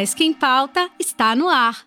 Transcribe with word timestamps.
ESC 0.00 0.24
em 0.24 0.32
Pauta 0.32 0.88
está 0.98 1.36
no 1.36 1.46
ar. 1.50 1.84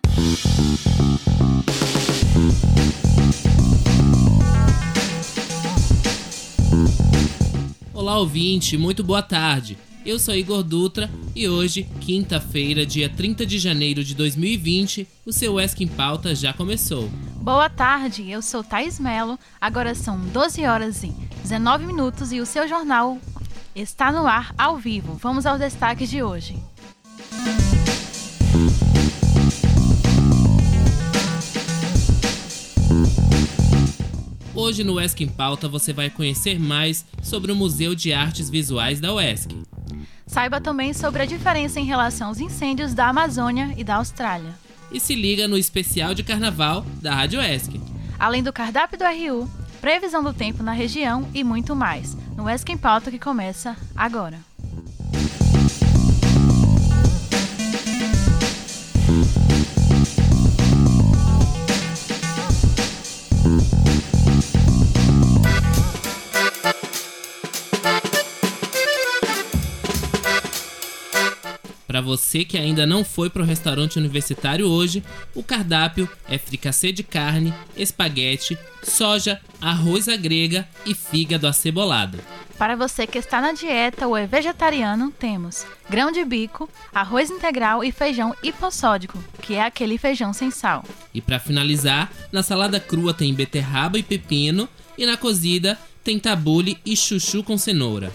Olá, 7.92 8.18
ouvinte, 8.18 8.76
muito 8.76 9.02
boa 9.02 9.20
tarde. 9.20 9.76
Eu 10.06 10.20
sou 10.20 10.32
Igor 10.32 10.62
Dutra 10.62 11.10
e 11.34 11.48
hoje, 11.48 11.88
quinta-feira, 12.00 12.86
dia 12.86 13.08
30 13.08 13.44
de 13.44 13.58
janeiro 13.58 14.04
de 14.04 14.14
2020, 14.14 15.08
o 15.26 15.32
seu 15.32 15.58
ESC 15.58 15.82
em 15.82 15.88
Pauta 15.88 16.36
já 16.36 16.52
começou. 16.52 17.10
Boa 17.40 17.68
tarde, 17.68 18.30
eu 18.30 18.40
sou 18.40 18.62
Thais 18.62 19.00
Melo. 19.00 19.36
Agora 19.60 19.92
são 19.92 20.20
12 20.20 20.64
horas 20.64 21.02
e 21.02 21.08
19 21.42 21.84
minutos 21.84 22.30
e 22.30 22.38
o 22.38 22.46
seu 22.46 22.68
jornal 22.68 23.18
está 23.74 24.12
no 24.12 24.24
ar 24.24 24.54
ao 24.56 24.76
vivo. 24.76 25.18
Vamos 25.20 25.46
aos 25.46 25.58
destaques 25.58 26.08
de 26.08 26.22
hoje. 26.22 26.56
Hoje 34.64 34.82
no 34.82 34.98
ESC 34.98 35.24
em 35.24 35.28
Pauta 35.28 35.68
você 35.68 35.92
vai 35.92 36.08
conhecer 36.08 36.58
mais 36.58 37.04
sobre 37.22 37.52
o 37.52 37.54
Museu 37.54 37.94
de 37.94 38.14
Artes 38.14 38.48
Visuais 38.48 38.98
da 38.98 39.12
UESC. 39.12 39.54
Saiba 40.26 40.58
também 40.58 40.94
sobre 40.94 41.20
a 41.20 41.26
diferença 41.26 41.78
em 41.78 41.84
relação 41.84 42.28
aos 42.28 42.40
incêndios 42.40 42.94
da 42.94 43.08
Amazônia 43.08 43.74
e 43.76 43.84
da 43.84 43.96
Austrália. 43.96 44.54
E 44.90 44.98
se 44.98 45.14
liga 45.14 45.46
no 45.46 45.58
especial 45.58 46.14
de 46.14 46.22
carnaval 46.22 46.82
da 47.02 47.14
Rádio 47.14 47.42
ESC. 47.42 47.78
Além 48.18 48.42
do 48.42 48.54
cardápio 48.54 48.98
do 48.98 49.04
RU, 49.04 49.50
previsão 49.82 50.24
do 50.24 50.32
tempo 50.32 50.62
na 50.62 50.72
região 50.72 51.28
e 51.34 51.44
muito 51.44 51.76
mais, 51.76 52.16
no 52.34 52.48
ESC 52.48 52.72
em 52.72 52.78
Pauta 52.78 53.10
que 53.10 53.18
começa 53.18 53.76
agora. 53.94 54.53
Você 72.04 72.44
que 72.44 72.56
ainda 72.56 72.86
não 72.86 73.02
foi 73.02 73.28
para 73.28 73.42
o 73.42 73.44
restaurante 73.44 73.98
universitário 73.98 74.68
hoje, 74.68 75.02
o 75.34 75.42
cardápio 75.42 76.08
é 76.28 76.38
fricassê 76.38 76.92
de 76.92 77.02
carne, 77.02 77.52
espaguete, 77.76 78.56
soja, 78.82 79.40
arroz 79.60 80.08
à 80.08 80.16
grega 80.16 80.68
e 80.86 80.94
fígado 80.94 81.48
acebolado. 81.48 82.18
Para 82.58 82.76
você 82.76 83.06
que 83.06 83.18
está 83.18 83.40
na 83.40 83.52
dieta 83.52 84.06
ou 84.06 84.16
é 84.16 84.26
vegetariano, 84.26 85.10
temos 85.18 85.66
grão 85.90 86.12
de 86.12 86.24
bico, 86.24 86.68
arroz 86.94 87.30
integral 87.30 87.82
e 87.82 87.90
feijão 87.90 88.34
hipossódico, 88.42 89.18
que 89.42 89.54
é 89.54 89.62
aquele 89.62 89.98
feijão 89.98 90.32
sem 90.32 90.50
sal. 90.50 90.84
E 91.12 91.20
para 91.20 91.40
finalizar, 91.40 92.12
na 92.30 92.42
salada 92.42 92.78
crua 92.78 93.12
tem 93.12 93.34
beterraba 93.34 93.98
e 93.98 94.02
pepino 94.02 94.68
e 94.96 95.04
na 95.04 95.16
cozida 95.16 95.78
tem 96.04 96.18
tabule 96.18 96.78
e 96.84 96.96
chuchu 96.96 97.42
com 97.42 97.58
cenoura. 97.58 98.12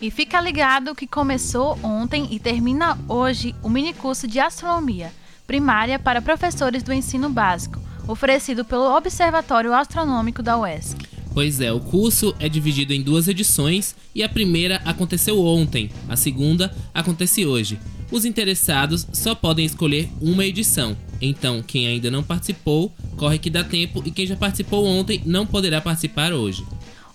E 0.00 0.10
fica 0.10 0.40
ligado 0.40 0.94
que 0.94 1.06
começou 1.06 1.78
ontem 1.82 2.28
e 2.30 2.38
termina 2.38 2.96
hoje 3.08 3.54
o 3.62 3.68
mini 3.68 3.92
curso 3.92 4.28
de 4.28 4.38
astronomia 4.38 5.12
primária 5.44 5.98
para 5.98 6.20
professores 6.20 6.82
do 6.82 6.92
ensino 6.92 7.30
básico, 7.30 7.80
oferecido 8.06 8.66
pelo 8.66 8.94
Observatório 8.94 9.72
Astronômico 9.72 10.42
da 10.42 10.58
UESC. 10.58 10.98
Pois 11.32 11.60
é, 11.60 11.72
o 11.72 11.80
curso 11.80 12.34
é 12.38 12.48
dividido 12.48 12.92
em 12.92 13.02
duas 13.02 13.28
edições 13.28 13.96
e 14.14 14.22
a 14.22 14.28
primeira 14.28 14.76
aconteceu 14.84 15.42
ontem, 15.42 15.90
a 16.06 16.16
segunda 16.16 16.74
acontece 16.92 17.46
hoje. 17.46 17.78
Os 18.10 18.24
interessados 18.24 19.06
só 19.12 19.34
podem 19.34 19.64
escolher 19.64 20.10
uma 20.20 20.44
edição, 20.44 20.96
então 21.20 21.62
quem 21.62 21.86
ainda 21.86 22.10
não 22.10 22.22
participou, 22.22 22.92
corre 23.16 23.38
que 23.38 23.50
dá 23.50 23.64
tempo 23.64 24.02
e 24.04 24.10
quem 24.10 24.26
já 24.26 24.36
participou 24.36 24.84
ontem 24.84 25.22
não 25.24 25.46
poderá 25.46 25.80
participar 25.80 26.32
hoje. 26.32 26.64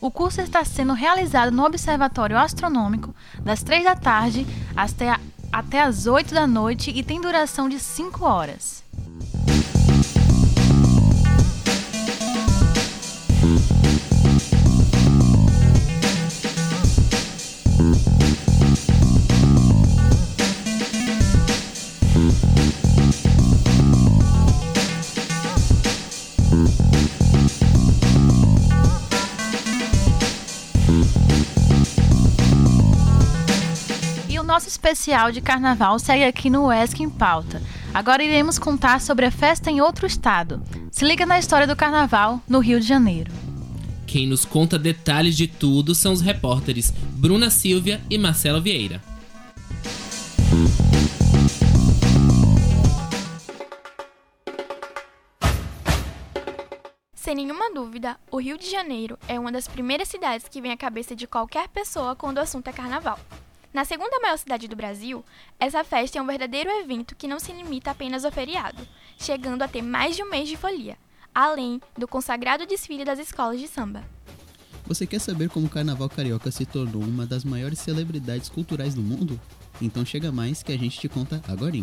O 0.03 0.11
curso 0.11 0.41
está 0.41 0.65
sendo 0.65 0.91
realizado 0.91 1.49
no 1.49 1.63
Observatório 1.63 2.37
Astronômico 2.37 3.15
das 3.41 3.63
3 3.63 3.85
da 3.85 3.95
tarde 3.95 4.45
até, 4.75 5.17
até 5.49 5.79
as 5.79 6.07
8 6.07 6.33
da 6.33 6.45
noite 6.45 6.91
e 6.93 7.01
tem 7.01 7.21
duração 7.21 7.69
de 7.69 7.79
5 7.79 8.25
horas. 8.25 8.83
Nosso 34.53 34.67
especial 34.67 35.31
de 35.31 35.41
carnaval 35.41 35.97
segue 35.97 36.23
aqui 36.23 36.47
no 36.47 36.71
ESC 36.71 37.01
em 37.01 37.09
pauta. 37.09 37.59
Agora 37.91 38.23
iremos 38.23 38.59
contar 38.59 39.01
sobre 39.01 39.25
a 39.25 39.31
festa 39.31 39.71
em 39.71 39.81
outro 39.81 40.05
estado. 40.05 40.61
Se 40.91 41.03
liga 41.03 41.25
na 41.25 41.39
história 41.39 41.65
do 41.65 41.75
carnaval 41.75 42.39
no 42.47 42.59
Rio 42.59 42.79
de 42.79 42.85
Janeiro. 42.85 43.31
Quem 44.05 44.27
nos 44.27 44.45
conta 44.45 44.77
detalhes 44.77 45.35
de 45.35 45.47
tudo 45.47 45.95
são 45.95 46.13
os 46.13 46.21
repórteres 46.21 46.93
Bruna 47.15 47.49
Silvia 47.49 47.99
e 48.11 48.17
Marcelo 48.19 48.61
Vieira. 48.61 49.01
Sem 57.15 57.33
nenhuma 57.33 57.73
dúvida, 57.73 58.17
o 58.29 58.37
Rio 58.37 58.59
de 58.59 58.69
Janeiro 58.69 59.17
é 59.27 59.39
uma 59.39 59.51
das 59.51 59.67
primeiras 59.67 60.09
cidades 60.09 60.47
que 60.47 60.61
vem 60.61 60.71
à 60.71 60.77
cabeça 60.77 61.15
de 61.15 61.25
qualquer 61.25 61.67
pessoa 61.69 62.15
quando 62.15 62.37
o 62.37 62.41
assunto 62.41 62.67
é 62.67 62.71
carnaval. 62.71 63.17
Na 63.73 63.83
segunda 63.83 64.19
maior 64.19 64.37
cidade 64.37 64.67
do 64.67 64.75
Brasil, 64.75 65.25
essa 65.59 65.83
festa 65.83 66.19
é 66.19 66.21
um 66.21 66.27
verdadeiro 66.27 66.69
evento 66.69 67.15
que 67.15 67.27
não 67.27 67.39
se 67.39 67.51
limita 67.51 67.89
apenas 67.89 68.23
ao 68.23 68.31
feriado, 68.31 68.87
chegando 69.17 69.63
a 69.63 69.67
ter 69.67 69.81
mais 69.81 70.15
de 70.15 70.21
um 70.21 70.29
mês 70.29 70.47
de 70.47 70.55
folia, 70.55 70.95
além 71.33 71.81
do 71.97 72.07
consagrado 72.07 72.67
desfile 72.67 73.03
das 73.03 73.17
escolas 73.17 73.59
de 73.59 73.67
samba. 73.67 74.03
Você 74.85 75.07
quer 75.07 75.19
saber 75.19 75.49
como 75.49 75.65
o 75.65 75.69
Carnaval 75.69 76.07
Carioca 76.07 76.51
se 76.51 76.67
tornou 76.67 77.01
uma 77.01 77.25
das 77.25 77.43
maiores 77.43 77.79
celebridades 77.79 78.47
culturais 78.47 78.93
do 78.93 79.01
mundo? 79.01 79.41
Então 79.81 80.05
chega 80.05 80.31
mais 80.31 80.61
que 80.61 80.71
a 80.71 80.77
gente 80.77 80.99
te 80.99 81.09
conta 81.09 81.41
agora. 81.47 81.73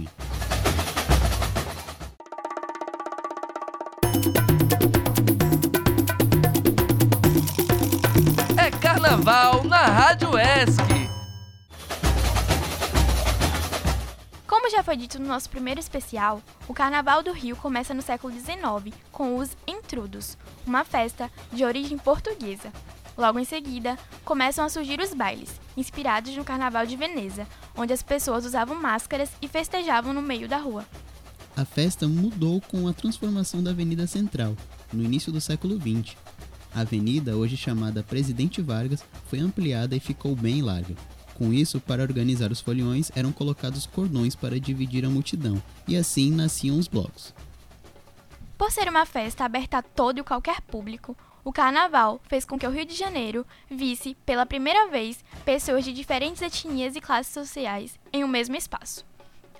É 8.56 8.70
Carnaval 8.70 9.64
na 9.64 9.86
Rádio 9.86 10.30
ESC. 10.38 11.19
Já 14.70 14.82
foi 14.82 14.96
dito 14.96 15.18
no 15.18 15.26
nosso 15.26 15.50
primeiro 15.50 15.80
especial, 15.80 16.40
o 16.68 16.72
Carnaval 16.72 17.22
do 17.22 17.32
Rio 17.32 17.56
começa 17.56 17.92
no 17.92 18.00
século 18.00 18.32
XIX 18.32 18.94
com 19.10 19.36
os 19.36 19.50
Entrudos, 19.66 20.38
uma 20.66 20.84
festa 20.84 21.30
de 21.52 21.64
origem 21.64 21.98
portuguesa. 21.98 22.72
Logo 23.18 23.38
em 23.38 23.44
seguida, 23.44 23.98
começam 24.24 24.64
a 24.64 24.68
surgir 24.68 25.00
os 25.00 25.12
bailes, 25.12 25.60
inspirados 25.76 26.34
no 26.36 26.44
Carnaval 26.44 26.86
de 26.86 26.96
Veneza, 26.96 27.46
onde 27.76 27.92
as 27.92 28.02
pessoas 28.02 28.46
usavam 28.46 28.76
máscaras 28.76 29.30
e 29.42 29.48
festejavam 29.48 30.12
no 30.12 30.22
meio 30.22 30.48
da 30.48 30.58
rua. 30.58 30.86
A 31.56 31.64
festa 31.64 32.06
mudou 32.06 32.60
com 32.60 32.86
a 32.86 32.92
transformação 32.92 33.62
da 33.62 33.70
Avenida 33.70 34.06
Central, 34.06 34.56
no 34.92 35.02
início 35.02 35.32
do 35.32 35.40
século 35.40 35.78
XX. 35.78 36.16
A 36.72 36.80
avenida, 36.80 37.36
hoje 37.36 37.56
chamada 37.56 38.02
Presidente 38.02 38.62
Vargas, 38.62 39.04
foi 39.26 39.40
ampliada 39.40 39.96
e 39.96 40.00
ficou 40.00 40.36
bem 40.36 40.62
larga. 40.62 40.94
Com 41.40 41.54
isso, 41.54 41.80
para 41.80 42.02
organizar 42.02 42.52
os 42.52 42.60
foliões, 42.60 43.10
eram 43.16 43.32
colocados 43.32 43.86
cordões 43.86 44.34
para 44.36 44.60
dividir 44.60 45.06
a 45.06 45.08
multidão, 45.08 45.60
e 45.88 45.96
assim 45.96 46.30
nasciam 46.30 46.78
os 46.78 46.86
blocos. 46.86 47.32
Por 48.58 48.70
ser 48.70 48.90
uma 48.90 49.06
festa 49.06 49.42
aberta 49.42 49.78
a 49.78 49.82
todo 49.82 50.18
e 50.18 50.22
qualquer 50.22 50.60
público, 50.60 51.16
o 51.42 51.50
carnaval 51.50 52.20
fez 52.28 52.44
com 52.44 52.58
que 52.58 52.66
o 52.66 52.70
Rio 52.70 52.84
de 52.84 52.94
Janeiro 52.94 53.46
visse, 53.70 54.14
pela 54.26 54.44
primeira 54.44 54.88
vez, 54.88 55.24
pessoas 55.42 55.82
de 55.82 55.94
diferentes 55.94 56.42
etnias 56.42 56.94
e 56.94 57.00
classes 57.00 57.32
sociais 57.32 57.98
em 58.12 58.22
um 58.22 58.28
mesmo 58.28 58.54
espaço. 58.54 59.02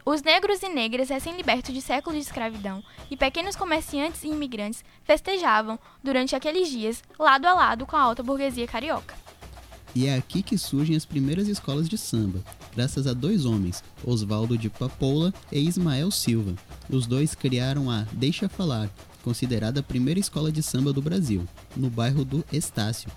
Os 0.04 0.20
negros 0.22 0.62
e 0.62 0.68
negras 0.68 1.08
recém-libertos 1.08 1.72
de 1.72 1.80
séculos 1.80 2.18
de 2.18 2.26
escravidão 2.26 2.84
e 3.10 3.16
pequenos 3.16 3.56
comerciantes 3.56 4.22
e 4.22 4.28
imigrantes 4.28 4.84
festejavam, 5.02 5.78
durante 6.04 6.36
aqueles 6.36 6.68
dias, 6.68 7.02
lado 7.18 7.46
a 7.46 7.54
lado 7.54 7.86
com 7.86 7.96
a 7.96 8.02
alta 8.02 8.22
burguesia 8.22 8.66
carioca. 8.66 9.19
E 9.94 10.06
é 10.06 10.16
aqui 10.16 10.42
que 10.42 10.56
surgem 10.56 10.94
as 10.94 11.04
primeiras 11.04 11.48
escolas 11.48 11.88
de 11.88 11.98
samba, 11.98 12.40
graças 12.74 13.06
a 13.06 13.12
dois 13.12 13.44
homens, 13.44 13.82
Oswaldo 14.04 14.56
de 14.56 14.70
Papoula 14.70 15.34
e 15.50 15.58
Ismael 15.58 16.10
Silva. 16.12 16.54
Os 16.88 17.06
dois 17.06 17.34
criaram 17.34 17.90
a 17.90 18.02
Deixa 18.12 18.48
Falar, 18.48 18.88
considerada 19.22 19.80
a 19.80 19.82
primeira 19.82 20.20
escola 20.20 20.52
de 20.52 20.62
samba 20.62 20.92
do 20.92 21.02
Brasil, 21.02 21.46
no 21.76 21.90
bairro 21.90 22.24
do 22.24 22.44
Estácio. 22.52 23.10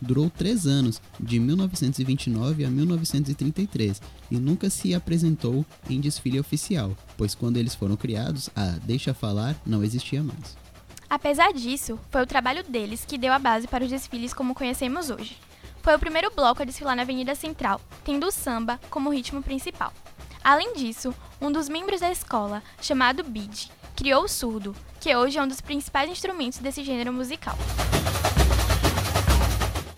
Durou 0.00 0.30
três 0.30 0.66
anos, 0.66 1.00
de 1.18 1.40
1929 1.40 2.64
a 2.64 2.70
1933, 2.70 4.00
e 4.30 4.36
nunca 4.36 4.70
se 4.70 4.94
apresentou 4.94 5.64
em 5.88 5.98
desfile 5.98 6.38
oficial, 6.38 6.96
pois 7.16 7.34
quando 7.34 7.56
eles 7.56 7.74
foram 7.74 7.96
criados, 7.96 8.50
a 8.54 8.72
Deixa 8.84 9.14
Falar 9.14 9.60
não 9.66 9.82
existia 9.82 10.22
mais. 10.22 10.56
Apesar 11.10 11.52
disso, 11.52 11.98
foi 12.10 12.22
o 12.22 12.26
trabalho 12.26 12.62
deles 12.62 13.04
que 13.04 13.16
deu 13.16 13.32
a 13.32 13.38
base 13.38 13.66
para 13.66 13.82
os 13.82 13.90
desfiles 13.90 14.34
como 14.34 14.54
conhecemos 14.54 15.08
hoje. 15.08 15.36
Foi 15.88 15.96
o 15.96 15.98
primeiro 15.98 16.30
bloco 16.30 16.60
a 16.60 16.66
desfilar 16.66 16.94
na 16.94 17.00
Avenida 17.00 17.34
Central, 17.34 17.80
tendo 18.04 18.26
o 18.26 18.30
samba 18.30 18.78
como 18.90 19.08
ritmo 19.08 19.42
principal. 19.42 19.90
Além 20.44 20.74
disso, 20.74 21.14
um 21.40 21.50
dos 21.50 21.66
membros 21.66 22.00
da 22.00 22.12
escola, 22.12 22.62
chamado 22.78 23.24
Bid, 23.24 23.72
criou 23.96 24.24
o 24.24 24.28
surdo, 24.28 24.76
que 25.00 25.16
hoje 25.16 25.38
é 25.38 25.42
um 25.42 25.48
dos 25.48 25.62
principais 25.62 26.10
instrumentos 26.10 26.58
desse 26.58 26.84
gênero 26.84 27.10
musical. 27.10 27.56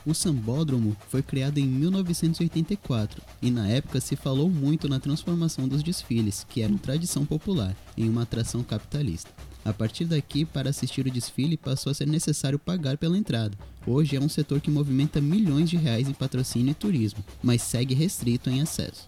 O 0.07 0.15
sambódromo 0.15 0.97
foi 1.09 1.25
criado 1.25 1.59
em 1.59 1.67
1984 1.67 3.21
e 3.43 3.51
na 3.51 3.67
época 3.67 4.01
se 4.01 4.15
falou 4.15 4.49
muito 4.49 4.89
na 4.89 5.01
transformação 5.01 5.67
dos 5.67 5.83
desfiles, 5.83 6.47
que 6.49 6.63
eram 6.63 6.79
tradição 6.79 7.27
popular, 7.27 7.75
em 7.97 8.09
uma 8.09 8.23
atração 8.23 8.63
capitalista. 8.63 9.29
A 9.65 9.73
partir 9.73 10.07
daqui, 10.07 10.45
para 10.45 10.71
assistir 10.71 11.07
o 11.07 11.11
desfile, 11.11 11.57
passou 11.57 11.91
a 11.91 11.95
ser 11.95 12.07
necessário 12.07 12.59
pagar 12.59 12.97
pela 12.97 13.19
entrada. 13.19 13.57
Hoje 13.87 14.17
é 14.17 14.21
um 14.21 14.29
setor 14.29 14.61
que 14.61 14.71
movimenta 14.71 15.21
milhões 15.21 15.69
de 15.69 15.77
reais 15.77 16.09
em 16.09 16.13
patrocínio 16.13 16.71
e 16.71 16.75
turismo, 16.75 17.25
mas 17.43 17.63
segue 17.63 17.95
restrito 17.95 18.49
em 18.49 18.63
acesso. 18.63 19.07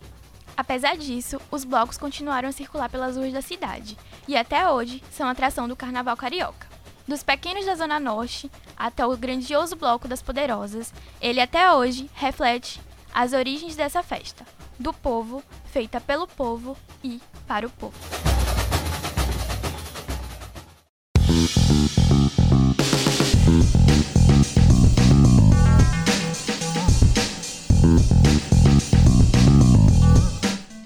Apesar 0.56 0.96
disso, 0.96 1.40
os 1.50 1.64
blocos 1.64 1.96
continuaram 1.96 2.48
a 2.48 2.52
circular 2.52 2.88
pelas 2.90 3.16
ruas 3.16 3.32
da 3.32 3.40
cidade 3.40 3.96
e 4.28 4.36
até 4.36 4.68
hoje 4.70 5.02
são 5.10 5.26
atração 5.26 5.66
do 5.66 5.74
Carnaval 5.74 6.16
Carioca. 6.16 6.66
Dos 7.08 7.22
pequenos 7.22 7.64
da 7.64 7.74
Zona 7.74 7.98
Norte 7.98 8.50
até 8.76 9.04
o 9.04 9.16
grandioso 9.16 9.74
Bloco 9.74 10.06
das 10.06 10.22
Poderosas, 10.22 10.92
ele 11.20 11.40
até 11.40 11.72
hoje 11.72 12.10
reflete 12.14 12.80
as 13.12 13.32
origens 13.32 13.74
dessa 13.74 14.02
festa, 14.02 14.46
do 14.78 14.92
povo, 14.92 15.42
feita 15.66 16.00
pelo 16.00 16.26
povo 16.26 16.76
e 17.02 17.20
para 17.46 17.66
o 17.66 17.70
povo. 17.70 18.31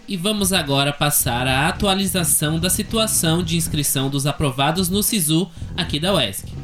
E 0.09 0.17
vamos 0.17 0.53
agora 0.53 0.93
passar 0.93 1.47
a 1.47 1.69
atualização 1.69 2.59
da 2.59 2.71
situação 2.71 3.43
de 3.43 3.57
inscrição 3.57 4.09
dos 4.09 4.27
aprovados 4.27 4.89
no 4.89 5.03
SISU 5.03 5.51
aqui 5.77 6.01
da 6.01 6.15
UESC. 6.15 6.56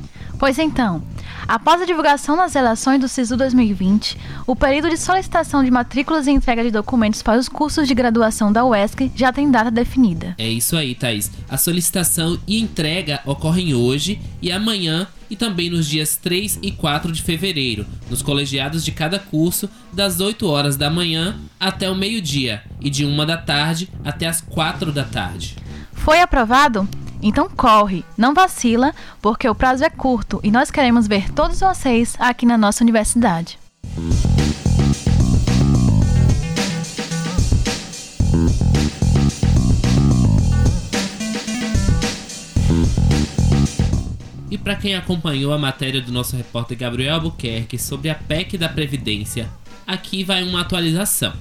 Pois 0.43 0.59
então, 0.59 1.01
após 1.47 1.81
a 1.81 1.85
divulgação 1.85 2.37
das 2.37 2.53
relações 2.53 2.99
do 2.99 3.07
SISU 3.07 3.37
2020, 3.37 4.19
o 4.45 4.57
período 4.57 4.91
de 4.91 4.97
solicitação 4.97 5.63
de 5.63 5.71
matrículas 5.71 6.27
e 6.27 6.33
entrega 6.33 6.65
de 6.65 6.73
documentos 6.73 7.23
para 7.23 7.39
os 7.39 7.49
cursos 7.49 7.87
de 7.87 7.95
graduação 7.95 8.53
da 8.53 8.65
UESC 8.65 9.13
já 9.15 9.33
tem 9.33 9.49
data 9.49 9.71
definida. 9.71 10.35
É 10.37 10.49
isso 10.49 10.77
aí, 10.77 10.97
Thaís. 10.97 11.31
A 11.49 11.57
solicitação 11.57 12.41
e 12.45 12.61
entrega 12.61 13.21
ocorrem 13.25 13.73
hoje 13.73 14.21
e 14.43 14.51
amanhã 14.51 15.07
e 15.31 15.37
também 15.37 15.71
nos 15.71 15.87
dias 15.87 16.17
3 16.17 16.59
e 16.61 16.73
4 16.73 17.13
de 17.13 17.23
fevereiro, 17.23 17.87
nos 18.11 18.21
colegiados 18.21 18.85
de 18.85 18.91
cada 18.91 19.21
curso, 19.21 19.71
das 19.93 20.19
8 20.19 20.45
horas 20.49 20.77
da 20.77 20.91
manhã 20.91 21.37
até 21.61 21.89
o 21.89 21.95
meio-dia 21.95 22.65
e 22.81 22.91
de 22.91 23.07
1 23.07 23.25
da 23.25 23.37
tarde 23.37 23.89
até 24.05 24.27
as 24.27 24.41
4 24.41 24.91
da 24.91 25.05
tarde. 25.05 25.55
Foi 25.93 26.21
aprovado? 26.21 26.89
Então 27.23 27.49
corre, 27.49 28.05
não 28.19 28.35
vacila, 28.35 28.93
porque 29.21 29.49
o 29.49 29.55
prazo 29.55 29.85
é 29.85 29.91
curto 29.91 30.41
e 30.43 30.51
nós 30.51 30.71
queremos 30.71 31.07
ver 31.07 31.31
todos 31.33 31.61
vocês 31.61 32.17
aqui 32.19 32.45
na 32.45 32.59
nossa 32.59 32.83
universidade. 32.83 33.59
E 44.51 44.59
para 44.59 44.77
quem 44.77 44.95
acompanhou 44.95 45.53
a 45.53 45.59
matéria 45.59 46.01
do 46.03 46.13
nosso 46.13 46.37
repórter 46.37 46.77
Gabriel 46.77 47.15
Albuquerque 47.15 47.79
sobre 47.79 48.11
a 48.11 48.15
PEC 48.15 48.59
da 48.59 48.69
Previdência, 48.69 49.49
aqui 49.87 50.25
vai 50.25 50.43
uma 50.43 50.61
atualização. 50.61 51.33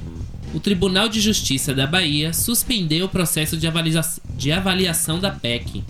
O 0.53 0.59
Tribunal 0.59 1.07
de 1.07 1.21
Justiça 1.21 1.73
da 1.73 1.87
Bahia 1.87 2.33
suspendeu 2.33 3.05
o 3.05 3.09
processo 3.09 3.55
de, 3.55 3.67
avalia 3.67 4.01
de 4.35 4.51
avaliação 4.51 5.17
da 5.19 5.31
PEC. 5.31 5.83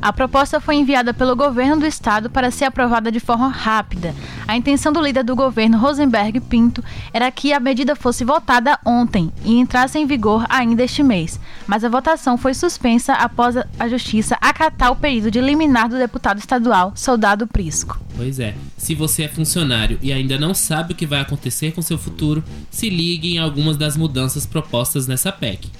A 0.00 0.12
proposta 0.12 0.60
foi 0.60 0.76
enviada 0.76 1.12
pelo 1.12 1.34
governo 1.34 1.80
do 1.80 1.86
estado 1.86 2.30
para 2.30 2.50
ser 2.50 2.66
aprovada 2.66 3.10
de 3.10 3.18
forma 3.18 3.48
rápida. 3.48 4.14
A 4.46 4.56
intenção 4.56 4.92
do 4.92 5.00
líder 5.00 5.24
do 5.24 5.34
governo, 5.34 5.78
Rosenberg 5.78 6.40
Pinto, 6.40 6.84
era 7.12 7.30
que 7.30 7.52
a 7.52 7.60
medida 7.60 7.96
fosse 7.96 8.24
votada 8.24 8.78
ontem 8.84 9.32
e 9.44 9.58
entrasse 9.58 9.98
em 9.98 10.06
vigor 10.06 10.46
ainda 10.48 10.84
este 10.84 11.02
mês. 11.02 11.40
Mas 11.66 11.84
a 11.84 11.88
votação 11.88 12.38
foi 12.38 12.54
suspensa 12.54 13.12
após 13.14 13.56
a 13.56 13.88
justiça 13.88 14.38
acatar 14.40 14.92
o 14.92 14.96
pedido 14.96 15.30
de 15.30 15.40
liminar 15.40 15.88
do 15.88 15.98
deputado 15.98 16.38
estadual, 16.38 16.92
Soldado 16.94 17.46
Prisco. 17.46 18.00
Pois 18.16 18.38
é, 18.40 18.54
se 18.76 18.94
você 18.94 19.24
é 19.24 19.28
funcionário 19.28 19.98
e 20.00 20.12
ainda 20.12 20.38
não 20.38 20.54
sabe 20.54 20.92
o 20.92 20.96
que 20.96 21.06
vai 21.06 21.20
acontecer 21.20 21.72
com 21.72 21.82
seu 21.82 21.98
futuro, 21.98 22.42
se 22.70 22.88
ligue 22.88 23.34
em 23.34 23.38
algumas 23.38 23.76
das 23.76 23.96
mudanças 23.96 24.46
propostas 24.46 25.06
nessa 25.06 25.32
PEC. 25.32 25.70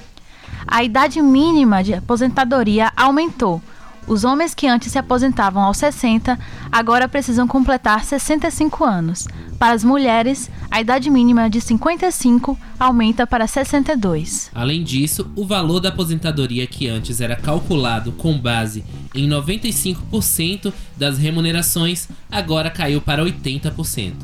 A 0.66 0.84
idade 0.84 1.20
mínima 1.22 1.82
de 1.82 1.94
aposentadoria 1.94 2.92
aumentou. 2.96 3.62
Os 4.08 4.24
homens 4.24 4.54
que 4.54 4.66
antes 4.66 4.90
se 4.90 4.98
aposentavam 4.98 5.62
aos 5.62 5.76
60 5.76 6.38
agora 6.72 7.06
precisam 7.06 7.46
completar 7.46 8.02
65 8.02 8.82
anos. 8.82 9.28
Para 9.58 9.74
as 9.74 9.84
mulheres, 9.84 10.50
a 10.70 10.80
idade 10.80 11.10
mínima 11.10 11.50
de 11.50 11.60
55 11.60 12.58
aumenta 12.80 13.26
para 13.26 13.46
62. 13.46 14.50
Além 14.54 14.82
disso, 14.82 15.30
o 15.36 15.44
valor 15.44 15.80
da 15.80 15.90
aposentadoria 15.90 16.66
que 16.66 16.88
antes 16.88 17.20
era 17.20 17.36
calculado 17.36 18.12
com 18.12 18.38
base 18.38 18.82
em 19.14 19.28
95% 19.28 20.72
das 20.96 21.18
remunerações 21.18 22.08
agora 22.30 22.70
caiu 22.70 23.02
para 23.02 23.22
80%. 23.22 24.14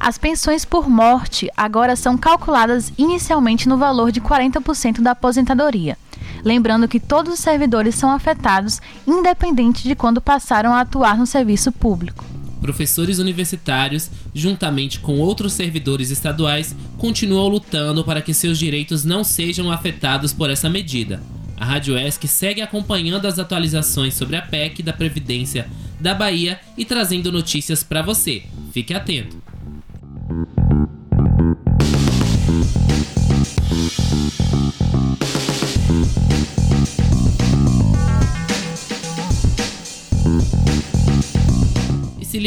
As 0.00 0.18
pensões 0.18 0.64
por 0.64 0.88
morte 0.88 1.48
agora 1.56 1.94
são 1.94 2.18
calculadas 2.18 2.92
inicialmente 2.98 3.68
no 3.68 3.78
valor 3.78 4.10
de 4.10 4.20
40% 4.20 5.00
da 5.00 5.12
aposentadoria. 5.12 5.96
Lembrando 6.44 6.88
que 6.88 6.98
todos 6.98 7.34
os 7.34 7.40
servidores 7.40 7.94
são 7.94 8.10
afetados, 8.10 8.80
independente 9.06 9.84
de 9.84 9.94
quando 9.94 10.20
passaram 10.20 10.74
a 10.74 10.80
atuar 10.80 11.16
no 11.16 11.26
serviço 11.26 11.70
público. 11.70 12.24
Professores 12.60 13.18
universitários, 13.18 14.10
juntamente 14.34 15.00
com 15.00 15.18
outros 15.18 15.52
servidores 15.52 16.10
estaduais, 16.10 16.76
continuam 16.98 17.48
lutando 17.48 18.04
para 18.04 18.22
que 18.22 18.32
seus 18.32 18.58
direitos 18.58 19.04
não 19.04 19.24
sejam 19.24 19.70
afetados 19.70 20.32
por 20.32 20.48
essa 20.48 20.68
medida. 20.68 21.20
A 21.56 21.64
Rádio 21.64 21.98
ESC 21.98 22.26
segue 22.26 22.60
acompanhando 22.60 23.26
as 23.26 23.38
atualizações 23.38 24.14
sobre 24.14 24.36
a 24.36 24.42
PEC 24.42 24.82
da 24.82 24.92
Previdência 24.92 25.68
da 26.00 26.14
Bahia 26.14 26.60
e 26.76 26.84
trazendo 26.84 27.30
notícias 27.30 27.82
para 27.82 28.02
você. 28.02 28.44
Fique 28.72 28.94
atento. 28.94 29.41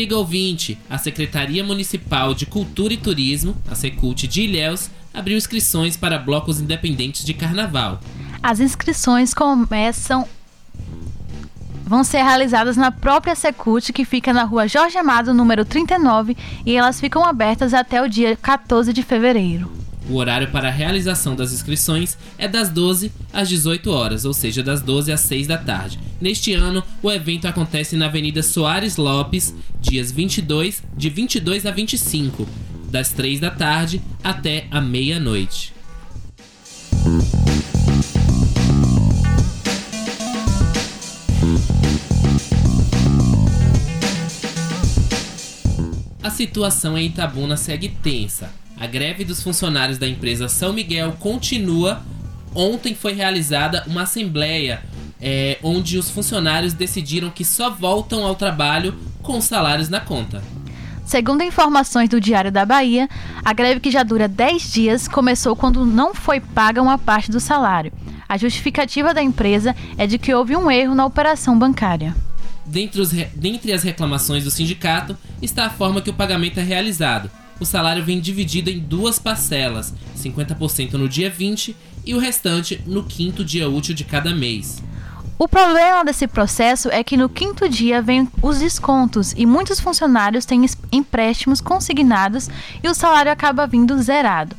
Liga 0.05 0.17
ouvinte, 0.17 0.77
a 0.88 1.00
Secretaria 1.00 1.63
Municipal 1.63 2.35
de 2.35 2.45
Cultura 2.45 2.93
e 2.93 2.97
Turismo, 2.97 3.57
a 3.67 3.74
Secult 3.74 4.27
de 4.27 4.41
Ilhéus, 4.43 4.91
abriu 5.12 5.35
inscrições 5.35 5.97
para 5.97 6.19
blocos 6.19 6.62
independentes 6.62 7.25
de 7.25 7.33
carnaval. 7.33 8.00
As 8.43 8.59
inscrições 8.59 9.33
começam 9.33 10.27
vão 11.83 12.03
ser 12.03 12.21
realizadas 12.21 12.77
na 12.77 12.91
própria 12.91 13.33
Secult, 13.33 13.91
que 13.91 14.05
fica 14.05 14.31
na 14.31 14.43
rua 14.43 14.67
Jorge 14.67 14.95
Amado, 14.95 15.33
número 15.33 15.65
39, 15.65 16.38
e 16.63 16.75
elas 16.75 17.00
ficam 17.00 17.25
abertas 17.25 17.74
até 17.74 18.00
o 18.00 18.07
dia 18.07 18.35
14 18.35 18.93
de 18.93 19.01
fevereiro. 19.01 19.84
O 20.07 20.15
horário 20.15 20.50
para 20.51 20.67
a 20.67 20.71
realização 20.71 21.35
das 21.35 21.51
inscrições 21.51 22.17
é 22.38 22.47
das 22.47 22.69
12 22.69 23.12
às 23.33 23.50
18 23.50 23.89
horas, 23.89 24.24
ou 24.24 24.33
seja, 24.33 24.62
das 24.62 24.81
12 24.81 25.12
às 25.12 25.21
6 25.21 25.47
da 25.47 25.57
tarde. 25.57 26.00
Neste 26.21 26.53
ano, 26.53 26.83
o 27.01 27.12
evento 27.12 27.47
acontece 27.47 27.95
na 27.95 28.05
Avenida 28.05 28.43
Soares 28.43 28.97
Lopes, 28.97 29.53
dias 29.81 30.12
22, 30.12 30.83
de 30.95 31.09
22 31.09 31.65
a 31.65 31.71
25, 31.71 32.47
das 32.89 33.12
3 33.13 33.39
da 33.39 33.50
tarde 33.50 34.01
até 34.24 34.67
a 34.69 34.79
meia-noite. 34.79 35.74
A 46.21 46.29
situação 46.29 46.97
em 46.97 47.07
Itabuna 47.07 47.57
segue 47.57 47.89
tensa. 47.89 48.64
A 48.77 48.88
greve 48.88 49.24
dos 49.24 49.41
funcionários 49.41 49.98
da 49.98 50.08
empresa 50.08 50.50
São 50.50 50.74
Miguel 50.74 51.13
continua. 51.20 52.01
Ontem 52.53 52.94
foi 52.94 53.13
realizada 53.13 53.84
uma 53.88 54.03
assembleia 54.03 54.82
é, 55.22 55.58
onde 55.63 55.98
os 55.98 56.10
funcionários 56.10 56.74
decidiram 56.74 57.29
que 57.29 57.46
só 57.46 57.70
voltam 57.70 58.25
ao 58.25 58.36
trabalho 58.36 58.94
com 59.22 59.39
salários 59.41 59.89
na 59.89 60.00
conta. 60.00 60.41
Segundo 61.05 61.44
informações 61.44 62.10
do 62.10 62.20
Diário 62.20 62.51
da 62.51 62.65
Bahia, 62.65 63.08
a 63.44 63.53
greve 63.53 63.79
que 63.79 63.91
já 63.91 64.03
dura 64.03 64.27
10 64.27 64.74
dias 64.74 65.08
começou 65.08 65.55
quando 65.55 65.86
não 65.86 66.13
foi 66.13 66.39
paga 66.39 66.82
uma 66.82 66.98
parte 66.98 67.32
do 67.32 67.39
salário. 67.39 67.94
A 68.27 68.38
justificativa 68.38 69.13
da 69.13 69.22
empresa 69.22 69.75
é 69.98 70.08
de 70.08 70.17
que 70.17 70.34
houve 70.34 70.55
um 70.55 70.70
erro 70.70 70.96
na 70.96 71.05
operação 71.05 71.58
bancária. 71.58 72.15
Dentre, 72.65 73.00
os, 73.00 73.12
dentre 73.12 73.72
as 73.72 73.84
reclamações 73.84 74.44
do 74.44 74.50
sindicato 74.50 75.15
está 75.41 75.67
a 75.67 75.70
forma 75.70 76.01
que 76.01 76.10
o 76.10 76.13
pagamento 76.13 76.60
é 76.60 76.63
realizado. 76.63 77.29
O 77.59 77.65
salário 77.65 78.03
vem 78.03 78.19
dividido 78.19 78.69
em 78.69 78.79
duas 78.79 79.17
parcelas, 79.17 79.93
50% 80.17 80.93
no 80.93 81.07
dia 81.07 81.29
20 81.29 81.75
e 82.05 82.13
o 82.13 82.19
restante 82.19 82.81
no 82.85 83.03
quinto 83.03 83.45
dia 83.45 83.69
útil 83.69 83.95
de 83.95 84.03
cada 84.03 84.33
mês. 84.35 84.83
O 85.38 85.47
problema 85.47 86.03
desse 86.05 86.27
processo 86.27 86.89
é 86.89 87.03
que 87.03 87.17
no 87.17 87.27
quinto 87.27 87.67
dia 87.67 88.01
vem 88.01 88.29
os 88.41 88.59
descontos 88.59 89.33
e 89.35 89.45
muitos 89.45 89.79
funcionários 89.79 90.45
têm 90.45 90.65
empréstimos 90.91 91.59
consignados 91.59 92.50
e 92.81 92.88
o 92.88 92.93
salário 92.93 93.31
acaba 93.31 93.67
vindo 93.67 94.01
zerado. 94.01 94.55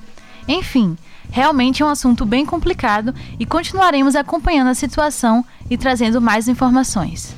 Enfim, 0.47 0.97
realmente 1.31 1.83
é 1.83 1.87
um 1.87 1.91
assunto 1.91 2.27
bem 2.27 2.45
complicado 2.45 3.15
e 3.39 3.47
continuaremos 3.47 4.15
acompanhando 4.15 4.69
a 4.69 4.75
situação 4.75 5.45
e 5.71 5.79
trazendo 5.79 6.21
mais 6.21 6.47
informações. 6.47 7.35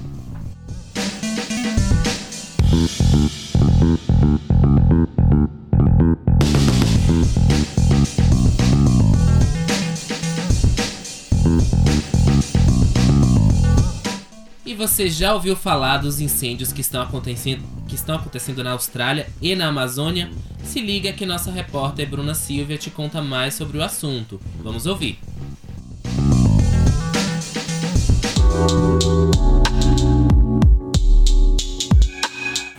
Você 14.79 15.11
já 15.11 15.35
ouviu 15.35 15.57
falar 15.57 15.99
dos 15.99 16.21
incêndios 16.21 16.73
que 16.73 16.81
estão 16.81 17.03
acontecendo, 17.03 17.65
que 17.89 17.97
estão 17.97 18.15
acontecendo 18.15 18.63
na 18.63 18.71
Austrália 18.71 19.27
e 19.43 19.57
na 19.57 19.67
Amazônia? 19.67 20.31
Se 20.63 20.81
liga 20.81 21.13
que 21.13 21.27
nossa 21.27 21.51
repórter 21.51 22.09
Bruna 22.09 22.33
Silvia 22.33 22.79
te 22.79 22.89
conta 22.89 23.21
mais 23.21 23.55
sobre 23.55 23.77
o 23.77 23.83
assunto. 23.83 24.41
Vamos 24.63 24.87
ouvir. 24.87 25.19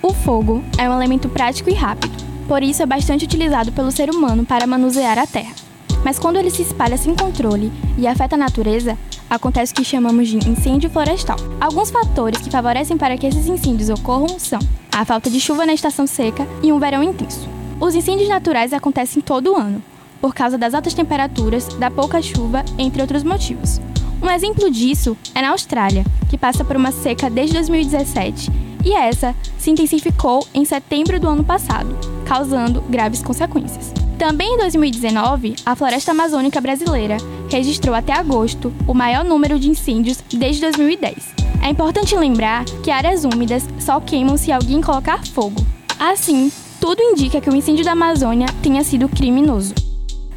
O 0.02 0.14
fogo 0.14 0.64
é 0.78 0.90
um 0.90 0.94
elemento 0.94 1.28
prático 1.28 1.70
e 1.70 1.74
rápido, 1.74 2.14
por 2.48 2.64
isso 2.64 2.82
é 2.82 2.86
bastante 2.86 3.26
utilizado 3.26 3.74
pelo 3.74 3.92
ser 3.92 4.10
humano 4.10 4.46
para 4.46 4.66
manusear 4.66 5.20
a 5.20 5.28
terra. 5.28 5.69
Mas 6.04 6.18
quando 6.18 6.38
ele 6.38 6.50
se 6.50 6.62
espalha 6.62 6.98
sem 6.98 7.16
controle 7.16 7.72
e 7.98 8.08
afeta 8.08 8.36
a 8.36 8.38
natureza, 8.38 8.98
acontece 9.30 9.74
o 9.74 9.76
que 9.76 9.84
chamamos 9.84 10.28
de 10.28 10.38
incêndio 10.38 10.90
florestal. 10.90 11.38
Alguns 11.60 11.92
fatores 11.92 12.42
que 12.42 12.50
favorecem 12.50 12.98
para 12.98 13.18
que 13.18 13.28
esses 13.28 13.48
incêndios 13.48 13.90
ocorram 13.90 14.40
são 14.40 14.60
a 14.92 15.06
falta 15.06 15.30
de 15.30 15.40
chuva 15.40 15.66
na 15.66 15.74
estação 15.74 16.08
seca 16.08 16.48
e 16.64 16.72
um 16.72 16.80
verão 16.80 17.04
intenso. 17.04 17.48
Os 17.80 17.96
incêndios 17.96 18.28
naturais 18.28 18.74
acontecem 18.74 19.22
todo 19.22 19.56
ano, 19.56 19.82
por 20.20 20.34
causa 20.34 20.58
das 20.58 20.74
altas 20.74 20.94
temperaturas, 20.94 21.68
da 21.76 21.90
pouca 21.90 22.22
chuva, 22.22 22.66
entre 22.78 23.02
outros 23.02 23.24
motivos. 23.24 23.80
Um 24.22 24.30
exemplo 24.30 24.70
disso 24.70 25.16
é 25.34 25.42
na 25.42 25.52
Austrália, 25.52 26.04
que 26.30 26.38
passa 26.38 26.66
por 26.66 26.76
uma 26.76 26.92
seca 26.92 27.30
desde 27.30 27.56
2017 27.56 28.52
e 28.84 28.94
essa 28.94 29.36
se 29.58 29.72
intensificou 29.72 30.46
em 30.54 30.66
setembro 30.66 31.20
do 31.20 31.28
ano 31.28 31.44
passado, 31.44 31.96
causando 32.26 32.82
graves 32.82 33.22
consequências. 33.22 33.99
Também 34.20 34.56
em 34.56 34.58
2019, 34.58 35.56
a 35.66 35.78
floresta 35.78 36.12
amazônica 36.12 36.60
brasileira 36.60 37.16
registrou 37.50 37.96
até 37.96 38.12
agosto 38.12 38.74
o 38.86 38.94
maior 38.94 39.24
número 39.24 39.58
de 39.58 39.70
incêndios 39.70 40.22
desde 40.30 40.62
2010. 40.64 41.16
É 41.64 41.70
importante 41.70 42.18
lembrar 42.18 42.66
que 42.84 42.92
áreas 42.92 43.24
úmidas 43.24 43.66
só 43.80 43.98
queimam 44.02 44.36
se 44.36 44.52
alguém 44.52 44.82
colocar 44.82 45.26
fogo. 45.26 45.66
Assim, 45.98 46.52
tudo 46.82 47.02
indica 47.02 47.40
que 47.40 47.50
o 47.50 47.56
incêndio 47.56 47.86
da 47.86 47.94
Amazônia 47.94 48.48
tenha 48.62 48.84
sido 48.84 49.08
criminoso. 49.08 49.74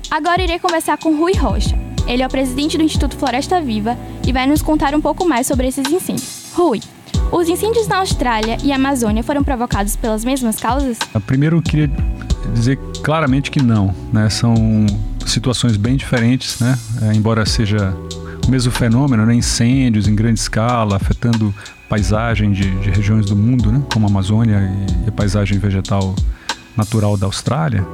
Agora 0.08 0.40
irei 0.40 0.60
conversar 0.60 0.96
com 0.98 1.16
Rui 1.16 1.32
Rocha. 1.34 1.76
Ele 2.06 2.22
é 2.22 2.26
o 2.26 2.30
presidente 2.30 2.78
do 2.78 2.84
Instituto 2.84 3.16
Floresta 3.16 3.60
Viva 3.60 3.98
e 4.24 4.32
vai 4.32 4.46
nos 4.46 4.62
contar 4.62 4.94
um 4.94 5.00
pouco 5.00 5.26
mais 5.26 5.48
sobre 5.48 5.66
esses 5.66 5.90
incêndios. 5.90 6.52
Rui, 6.54 6.80
os 7.32 7.48
incêndios 7.48 7.88
na 7.88 7.98
Austrália 7.98 8.58
e 8.62 8.70
Amazônia 8.70 9.24
foram 9.24 9.42
provocados 9.42 9.96
pelas 9.96 10.24
mesmas 10.24 10.60
causas? 10.60 10.98
Primeiro, 11.26 11.56
eu 11.56 11.62
queria 11.62 11.90
dizer 12.54 12.78
claramente 13.02 13.50
que 13.50 13.62
não, 13.62 13.94
né? 14.12 14.28
São 14.28 14.54
situações 15.26 15.76
bem 15.76 15.96
diferentes, 15.96 16.61
né? 16.61 16.78
É, 17.02 17.14
embora 17.14 17.44
seja 17.46 17.94
o 18.46 18.50
mesmo 18.50 18.72
fenômeno, 18.72 19.25
né? 19.25 19.34
Incêndios 19.34 20.08
em 20.08 20.14
grande 20.14 20.40
escala, 20.40 20.96
afetando 20.96 21.54
paisagem 21.88 22.52
de, 22.52 22.70
de 22.80 22.90
regiões 22.90 23.26
do 23.26 23.37
mundo, 23.37 23.70
né? 23.70 23.82
Como 23.92 24.06
a 24.06 24.11
Amazônia 24.11 24.61
e 25.04 25.08
a 25.08 25.12
paisagem 25.12 25.58
vegetal 25.58 26.14
natural 26.76 27.16
da 27.16 27.26
Austrália 27.26 27.87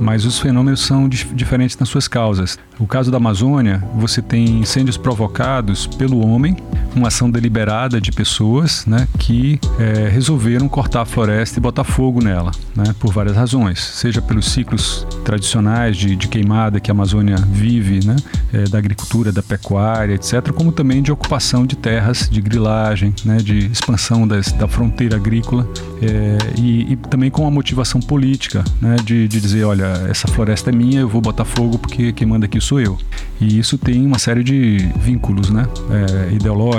mas 0.00 0.24
os 0.24 0.38
fenômenos 0.38 0.80
são 0.80 1.08
dif 1.08 1.32
diferentes 1.34 1.78
nas 1.78 1.88
suas 1.88 2.08
causas. 2.08 2.58
O 2.78 2.86
caso 2.86 3.10
da 3.10 3.16
Amazônia, 3.16 3.82
você 3.94 4.20
tem 4.20 4.60
incêndios 4.60 4.96
provocados 4.96 5.86
pelo 5.86 6.26
homem, 6.26 6.56
uma 6.94 7.08
ação 7.08 7.30
deliberada 7.30 8.00
de 8.00 8.12
pessoas 8.12 8.84
né, 8.86 9.08
que 9.18 9.58
é, 9.78 10.08
resolveram 10.08 10.68
cortar 10.68 11.02
a 11.02 11.04
floresta 11.04 11.58
e 11.58 11.62
botar 11.62 11.84
fogo 11.84 12.22
nela, 12.22 12.50
né, 12.74 12.94
por 12.98 13.12
várias 13.12 13.36
razões, 13.36 13.80
seja 13.80 14.22
pelos 14.22 14.50
ciclos 14.50 15.06
tradicionais 15.24 15.96
de, 15.96 16.16
de 16.16 16.28
queimada 16.28 16.80
que 16.80 16.90
a 16.90 16.94
Amazônia 16.94 17.36
vive, 17.36 18.04
né, 18.06 18.16
é, 18.52 18.64
da 18.64 18.78
agricultura, 18.78 19.32
da 19.32 19.42
pecuária, 19.42 20.14
etc., 20.14 20.52
como 20.52 20.72
também 20.72 21.02
de 21.02 21.10
ocupação 21.10 21.66
de 21.66 21.76
terras, 21.76 22.28
de 22.30 22.40
grilagem, 22.40 23.14
né, 23.24 23.36
de 23.38 23.66
expansão 23.66 24.26
das, 24.26 24.52
da 24.52 24.68
fronteira 24.68 25.16
agrícola 25.16 25.68
é, 26.02 26.38
e, 26.58 26.92
e, 26.92 26.96
também 26.96 27.30
com 27.30 27.46
a 27.46 27.50
motivação 27.50 28.00
política 28.00 28.64
né, 28.80 28.96
de, 29.04 29.26
de 29.28 29.40
dizer, 29.40 29.64
olha, 29.64 29.86
essa 30.08 30.28
floresta 30.28 30.70
é 30.70 30.72
minha, 30.72 31.00
eu 31.00 31.08
vou 31.08 31.20
botar 31.20 31.44
fogo 31.44 31.78
porque 31.78 32.12
quem 32.12 32.26
manda 32.26 32.46
aqui 32.46 32.60
sou 32.60 32.80
eu. 32.80 32.98
E 33.40 33.58
isso 33.58 33.76
tem 33.76 34.04
uma 34.06 34.18
série 34.18 34.42
de 34.42 34.78
vínculos, 34.96 35.50
né? 35.50 35.66
É, 35.90 36.34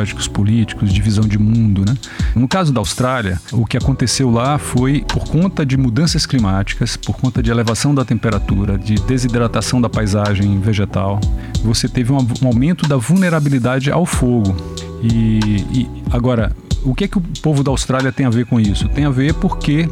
ideológicos, 0.05 0.27
políticos, 0.27 0.93
de 0.93 1.01
visão 1.01 1.23
de 1.23 1.37
mundo, 1.37 1.83
né? 1.85 1.95
No 2.35 2.47
caso 2.47 2.71
da 2.71 2.79
Austrália, 2.79 3.41
o 3.51 3.65
que 3.65 3.75
aconteceu 3.75 4.29
lá 4.29 4.57
foi 4.57 5.03
por 5.07 5.25
conta 5.25 5.65
de 5.65 5.75
mudanças 5.75 6.25
climáticas, 6.25 6.95
por 6.95 7.17
conta 7.17 7.41
de 7.41 7.49
elevação 7.49 7.93
da 7.93 8.05
temperatura, 8.05 8.77
de 8.77 8.95
desidratação 8.95 9.81
da 9.81 9.89
paisagem 9.89 10.59
vegetal, 10.59 11.19
você 11.63 11.89
teve 11.89 12.11
um, 12.11 12.17
um 12.41 12.47
aumento 12.47 12.87
da 12.87 12.97
vulnerabilidade 12.97 13.91
ao 13.91 14.05
fogo. 14.05 14.55
E, 15.01 15.39
e 15.71 15.89
agora, 16.11 16.55
o 16.83 16.93
que 16.93 17.05
é 17.05 17.07
que 17.07 17.17
o 17.17 17.21
povo 17.41 17.63
da 17.63 17.71
Austrália 17.71 18.11
tem 18.11 18.25
a 18.25 18.29
ver 18.29 18.45
com 18.45 18.59
isso? 18.59 18.87
Tem 18.89 19.05
a 19.05 19.09
ver 19.09 19.33
porque 19.33 19.89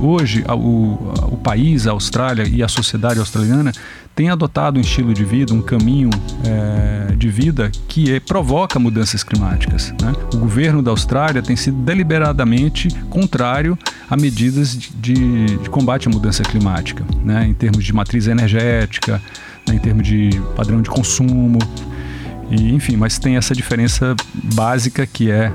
hoje 0.00 0.44
o, 0.48 1.12
o 1.32 1.36
país, 1.36 1.86
a 1.86 1.92
Austrália 1.92 2.46
e 2.46 2.62
a 2.62 2.68
sociedade 2.68 3.18
australiana 3.18 3.72
têm 4.16 4.30
adotado 4.30 4.78
um 4.78 4.80
estilo 4.80 5.12
de 5.12 5.24
vida, 5.24 5.52
um 5.52 5.60
caminho 5.60 6.08
é, 6.42 7.14
de 7.14 7.28
vida 7.28 7.70
que 7.86 8.14
é, 8.14 8.18
provoca 8.18 8.78
mudanças 8.78 9.22
climáticas. 9.22 9.92
Né? 10.00 10.12
O 10.32 10.38
governo 10.38 10.82
da 10.82 10.90
Austrália 10.90 11.42
tem 11.42 11.54
sido 11.54 11.76
deliberadamente 11.82 12.88
contrário 13.10 13.78
a 14.08 14.16
medidas 14.16 14.76
de, 14.76 14.90
de, 14.90 15.58
de 15.58 15.70
combate 15.70 16.08
à 16.08 16.10
mudança 16.10 16.42
climática, 16.42 17.04
né? 17.22 17.46
em 17.46 17.52
termos 17.52 17.84
de 17.84 17.92
matriz 17.92 18.26
energética, 18.26 19.20
né? 19.68 19.74
em 19.74 19.78
termos 19.78 20.06
de 20.06 20.30
padrão 20.56 20.80
de 20.80 20.88
consumo. 20.88 21.58
E, 22.50 22.72
enfim, 22.72 22.96
mas 22.96 23.18
tem 23.18 23.36
essa 23.36 23.54
diferença 23.54 24.14
básica 24.54 25.06
que 25.06 25.30
é 25.30 25.52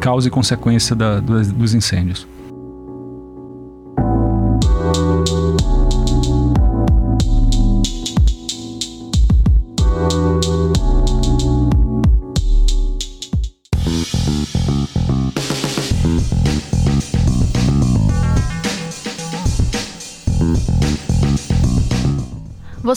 causa 0.00 0.28
e 0.28 0.30
consequência 0.30 0.94
da, 0.94 1.18
dos 1.18 1.74
incêndios. 1.74 2.26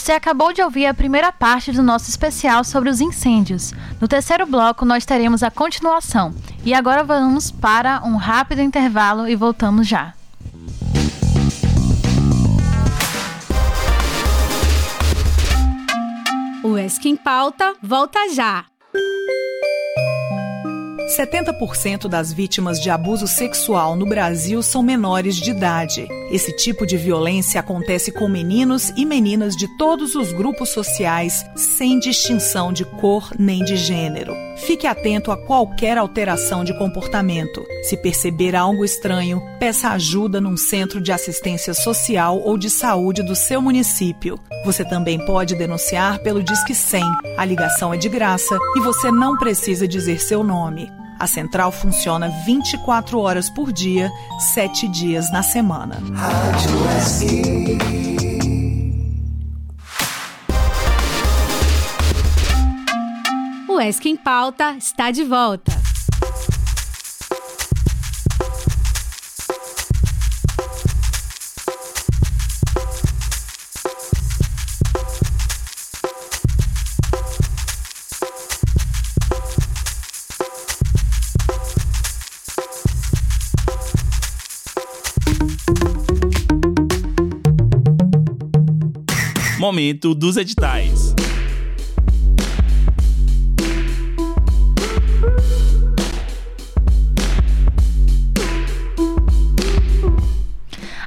Você 0.08 0.12
acabou 0.12 0.54
de 0.54 0.62
ouvir 0.62 0.86
a 0.86 0.94
primeira 0.94 1.30
parte 1.30 1.70
do 1.70 1.82
nosso 1.82 2.08
especial 2.08 2.64
sobre 2.64 2.88
os 2.88 2.98
incêndios. 2.98 3.74
No 4.00 4.08
terceiro 4.08 4.46
bloco, 4.46 4.86
nós 4.86 5.04
teremos 5.04 5.42
a 5.42 5.50
continuação. 5.50 6.34
E 6.64 6.72
agora 6.72 7.04
vamos 7.04 7.50
para 7.50 8.00
um 8.02 8.16
rápido 8.16 8.62
intervalo 8.62 9.28
e 9.28 9.36
voltamos 9.36 9.86
já. 9.86 10.14
O 16.64 16.78
ESC 16.78 17.10
em 17.10 17.14
Pauta 17.14 17.74
volta 17.82 18.18
já. 18.32 18.64
70% 21.08 22.06
das 22.06 22.32
vítimas 22.32 22.80
de 22.80 22.90
abuso 22.90 23.26
sexual 23.26 23.96
no 23.96 24.06
Brasil 24.06 24.62
são 24.62 24.82
menores 24.82 25.36
de 25.36 25.50
idade. 25.50 26.06
Esse 26.30 26.54
tipo 26.54 26.86
de 26.86 26.98
violência 26.98 27.58
acontece 27.58 28.12
com 28.12 28.28
meninos 28.28 28.90
e 28.90 29.06
meninas 29.06 29.56
de 29.56 29.66
todos 29.78 30.14
os 30.14 30.32
grupos 30.32 30.68
sociais, 30.68 31.46
sem 31.56 31.98
distinção 31.98 32.72
de 32.72 32.84
cor 32.84 33.30
nem 33.38 33.64
de 33.64 33.76
gênero. 33.76 34.34
Fique 34.58 34.86
atento 34.86 35.30
a 35.30 35.36
qualquer 35.36 35.96
alteração 35.96 36.64
de 36.64 36.76
comportamento. 36.76 37.64
Se 37.84 37.96
perceber 37.96 38.54
algo 38.54 38.84
estranho, 38.84 39.40
peça 39.58 39.88
ajuda 39.90 40.40
num 40.40 40.56
centro 40.56 41.00
de 41.00 41.12
assistência 41.12 41.72
social 41.72 42.42
ou 42.44 42.58
de 42.58 42.68
saúde 42.68 43.22
do 43.22 43.34
seu 43.34 43.62
município. 43.62 44.38
Você 44.64 44.84
também 44.84 45.24
pode 45.24 45.54
denunciar 45.54 46.18
pelo 46.18 46.42
Disque 46.42 46.74
100. 46.74 47.02
A 47.38 47.44
ligação 47.44 47.94
é 47.94 47.96
de 47.96 48.08
graça 48.08 48.58
e 48.76 48.80
você 48.80 49.10
não 49.10 49.38
precisa 49.38 49.88
dizer 49.88 50.20
seu 50.20 50.44
nome. 50.44 50.97
A 51.18 51.26
central 51.26 51.72
funciona 51.72 52.28
24 52.46 53.18
horas 53.18 53.50
por 53.50 53.72
dia, 53.72 54.10
7 54.54 54.86
dias 54.88 55.32
na 55.32 55.42
semana. 55.42 55.96
O 63.68 63.80
ESC 63.80 64.08
em 64.08 64.16
Pauta 64.16 64.76
está 64.76 65.10
de 65.10 65.24
volta. 65.24 65.87
Momento 89.78 90.12
dos 90.12 90.36
editais. 90.36 91.14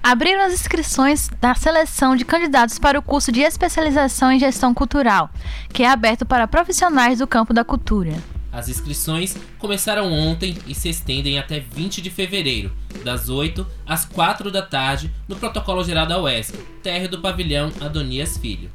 Abriram 0.01 0.45
as 0.45 0.53
inscrições 0.53 1.27
da 1.41 1.53
seleção 1.53 2.15
de 2.15 2.23
candidatos 2.23 2.79
para 2.79 2.97
o 2.97 3.01
curso 3.01 3.29
de 3.29 3.41
especialização 3.41 4.31
em 4.31 4.39
gestão 4.39 4.73
cultural, 4.73 5.29
que 5.73 5.83
é 5.83 5.89
aberto 5.89 6.25
para 6.25 6.47
profissionais 6.47 7.19
do 7.19 7.27
campo 7.27 7.53
da 7.53 7.65
cultura. 7.65 8.13
As 8.51 8.67
inscrições 8.67 9.37
começaram 9.57 10.11
ontem 10.11 10.57
e 10.67 10.75
se 10.75 10.89
estendem 10.89 11.39
até 11.39 11.59
20 11.59 12.01
de 12.01 12.09
fevereiro, 12.09 12.71
das 13.03 13.29
8 13.29 13.65
às 13.85 14.03
4 14.03 14.51
da 14.51 14.61
tarde, 14.61 15.11
no 15.27 15.35
Protocolo 15.35 15.83
Geral 15.83 16.05
da 16.05 16.21
UESC, 16.21 16.57
térreo 16.83 17.09
do 17.09 17.21
pavilhão 17.21 17.71
Adonias 17.79 18.37
Filho. 18.37 18.69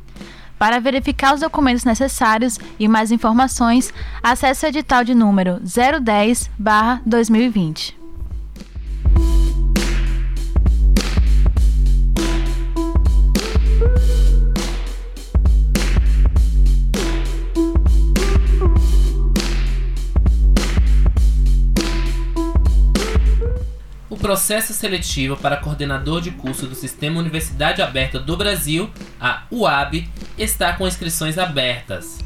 Para 0.58 0.80
verificar 0.80 1.34
os 1.34 1.40
documentos 1.40 1.84
necessários 1.84 2.58
e 2.78 2.88
mais 2.88 3.12
informações, 3.12 3.92
acesse 4.22 4.64
o 4.64 4.68
edital 4.68 5.04
de 5.04 5.14
número 5.14 5.60
010-2020. 5.60 7.95
Processo 24.26 24.72
seletivo 24.72 25.36
para 25.36 25.56
coordenador 25.56 26.20
de 26.20 26.32
curso 26.32 26.66
do 26.66 26.74
Sistema 26.74 27.20
Universidade 27.20 27.80
Aberta 27.80 28.18
do 28.18 28.36
Brasil, 28.36 28.90
a 29.20 29.44
UAB, 29.52 30.04
está 30.36 30.72
com 30.72 30.84
inscrições 30.84 31.38
abertas. 31.38 32.18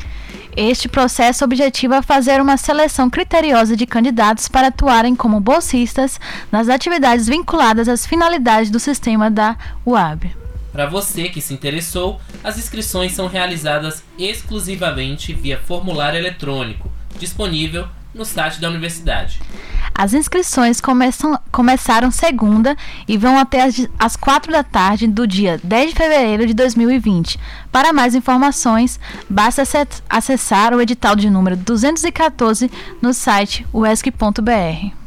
Este 0.56 0.88
processo 0.88 1.44
objetiva 1.44 2.00
fazer 2.00 2.40
uma 2.40 2.56
seleção 2.56 3.10
criteriosa 3.10 3.76
de 3.76 3.84
candidatos 3.84 4.48
para 4.48 4.68
atuarem 4.68 5.14
como 5.14 5.40
bolsistas 5.40 6.18
nas 6.50 6.70
atividades 6.70 7.26
vinculadas 7.26 7.86
às 7.86 8.06
finalidades 8.06 8.70
do 8.70 8.80
sistema 8.80 9.30
da 9.30 9.58
UAB. 9.84 10.34
Para 10.72 10.86
você 10.86 11.28
que 11.28 11.42
se 11.42 11.52
interessou, 11.52 12.18
as 12.42 12.56
inscrições 12.56 13.12
são 13.12 13.26
realizadas 13.26 14.02
exclusivamente 14.16 15.34
via 15.34 15.58
formulário 15.58 16.18
eletrônico, 16.18 16.90
disponível 17.18 17.86
no 18.14 18.24
site 18.24 18.60
da 18.60 18.68
universidade. 18.68 19.40
As 19.94 20.14
inscrições 20.14 20.80
começam, 20.80 21.38
começaram 21.50 22.10
segunda 22.10 22.76
e 23.06 23.16
vão 23.16 23.38
até 23.38 23.62
as, 23.62 23.86
as 23.98 24.16
4 24.16 24.50
da 24.50 24.62
tarde 24.62 25.06
do 25.06 25.26
dia 25.26 25.60
10 25.62 25.90
de 25.90 25.96
fevereiro 25.96 26.46
de 26.46 26.54
2020. 26.54 27.38
Para 27.70 27.92
mais 27.92 28.14
informações, 28.14 28.98
basta 29.28 29.62
acessar 30.08 30.74
o 30.74 30.80
edital 30.80 31.14
de 31.14 31.28
número 31.28 31.56
214 31.56 32.70
no 33.00 33.12
site 33.12 33.66
uesc.br. 33.72 34.99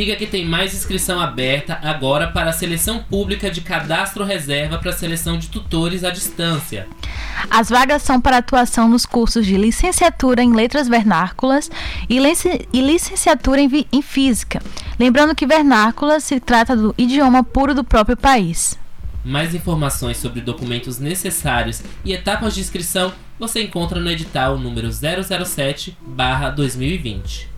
liga 0.00 0.16
que 0.16 0.26
tem 0.26 0.46
mais 0.46 0.72
inscrição 0.72 1.20
aberta 1.20 1.78
agora 1.82 2.28
para 2.28 2.48
a 2.48 2.54
seleção 2.54 3.02
pública 3.02 3.50
de 3.50 3.60
cadastro 3.60 4.24
reserva 4.24 4.78
para 4.78 4.92
a 4.92 4.94
seleção 4.94 5.36
de 5.36 5.48
tutores 5.48 6.04
à 6.04 6.10
distância. 6.10 6.88
As 7.50 7.68
vagas 7.68 8.00
são 8.00 8.18
para 8.18 8.38
atuação 8.38 8.88
nos 8.88 9.04
cursos 9.04 9.44
de 9.44 9.58
licenciatura 9.58 10.42
em 10.42 10.54
letras 10.54 10.88
vernáculas 10.88 11.70
e, 12.08 12.18
lic 12.18 12.66
e 12.72 12.80
licenciatura 12.80 13.60
em, 13.60 13.86
em 13.92 14.00
física. 14.00 14.62
Lembrando 14.98 15.34
que 15.34 15.46
vernácula 15.46 16.18
se 16.18 16.40
trata 16.40 16.74
do 16.74 16.94
idioma 16.96 17.44
puro 17.44 17.74
do 17.74 17.84
próprio 17.84 18.16
país. 18.16 18.78
Mais 19.22 19.54
informações 19.54 20.16
sobre 20.16 20.40
documentos 20.40 20.98
necessários 20.98 21.82
e 22.06 22.14
etapas 22.14 22.54
de 22.54 22.62
inscrição 22.62 23.12
você 23.38 23.62
encontra 23.62 24.00
no 24.00 24.10
edital 24.10 24.56
número 24.56 24.88
007/2020. 24.88 27.50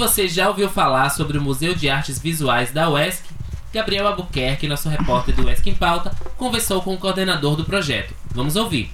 Você 0.00 0.26
já 0.26 0.48
ouviu 0.48 0.66
falar 0.66 1.10
sobre 1.10 1.36
o 1.36 1.42
Museu 1.42 1.74
de 1.74 1.90
Artes 1.90 2.18
Visuais 2.18 2.72
da 2.72 2.88
UESC? 2.88 3.22
Gabriel 3.70 4.06
Albuquerque, 4.06 4.66
nosso 4.66 4.88
repórter 4.88 5.36
do 5.36 5.44
UESC 5.44 5.68
em 5.68 5.74
Pauta, 5.74 6.10
conversou 6.38 6.80
com 6.80 6.94
o 6.94 6.98
coordenador 6.98 7.54
do 7.54 7.66
projeto. 7.66 8.14
Vamos 8.34 8.56
ouvir. 8.56 8.90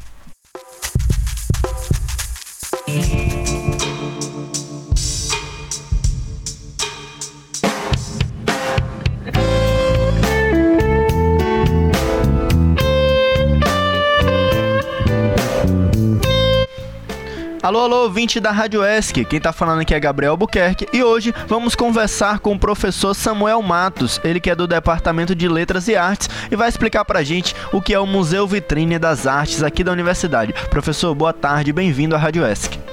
Alô, 17.67 17.81
alô, 17.81 18.05
ouvinte 18.05 18.39
da 18.39 18.53
Rádio 18.53 18.85
ESC. 18.85 19.25
Quem 19.25 19.41
tá 19.41 19.53
falando 19.53 19.81
aqui 19.81 19.93
é 19.93 19.99
Gabriel 19.99 20.35
Albuquerque 20.35 20.87
e 20.93 21.03
hoje 21.03 21.35
vamos 21.49 21.75
conversar 21.75 22.39
com 22.39 22.53
o 22.53 22.59
professor 22.61 23.13
Samuel 23.13 23.61
Matos, 23.61 24.21
ele 24.23 24.39
que 24.39 24.49
é 24.49 24.55
do 24.55 24.69
Departamento 24.69 25.35
de 25.35 25.49
Letras 25.49 25.89
e 25.89 25.97
Artes 25.97 26.31
e 26.49 26.55
vai 26.55 26.69
explicar 26.69 27.05
pra 27.05 27.25
gente 27.25 27.57
o 27.73 27.83
que 27.83 27.93
é 27.93 27.99
o 27.99 28.07
Museu 28.07 28.47
Vitrine 28.47 29.01
das 29.01 29.27
Artes 29.27 29.65
aqui 29.65 29.83
da 29.83 29.91
universidade. 29.91 30.55
Professor, 30.71 31.13
boa 31.13 31.33
tarde, 31.33 31.73
bem-vindo 31.73 32.15
à 32.15 32.19
Rádio 32.19 32.47
ESC. 32.47 32.86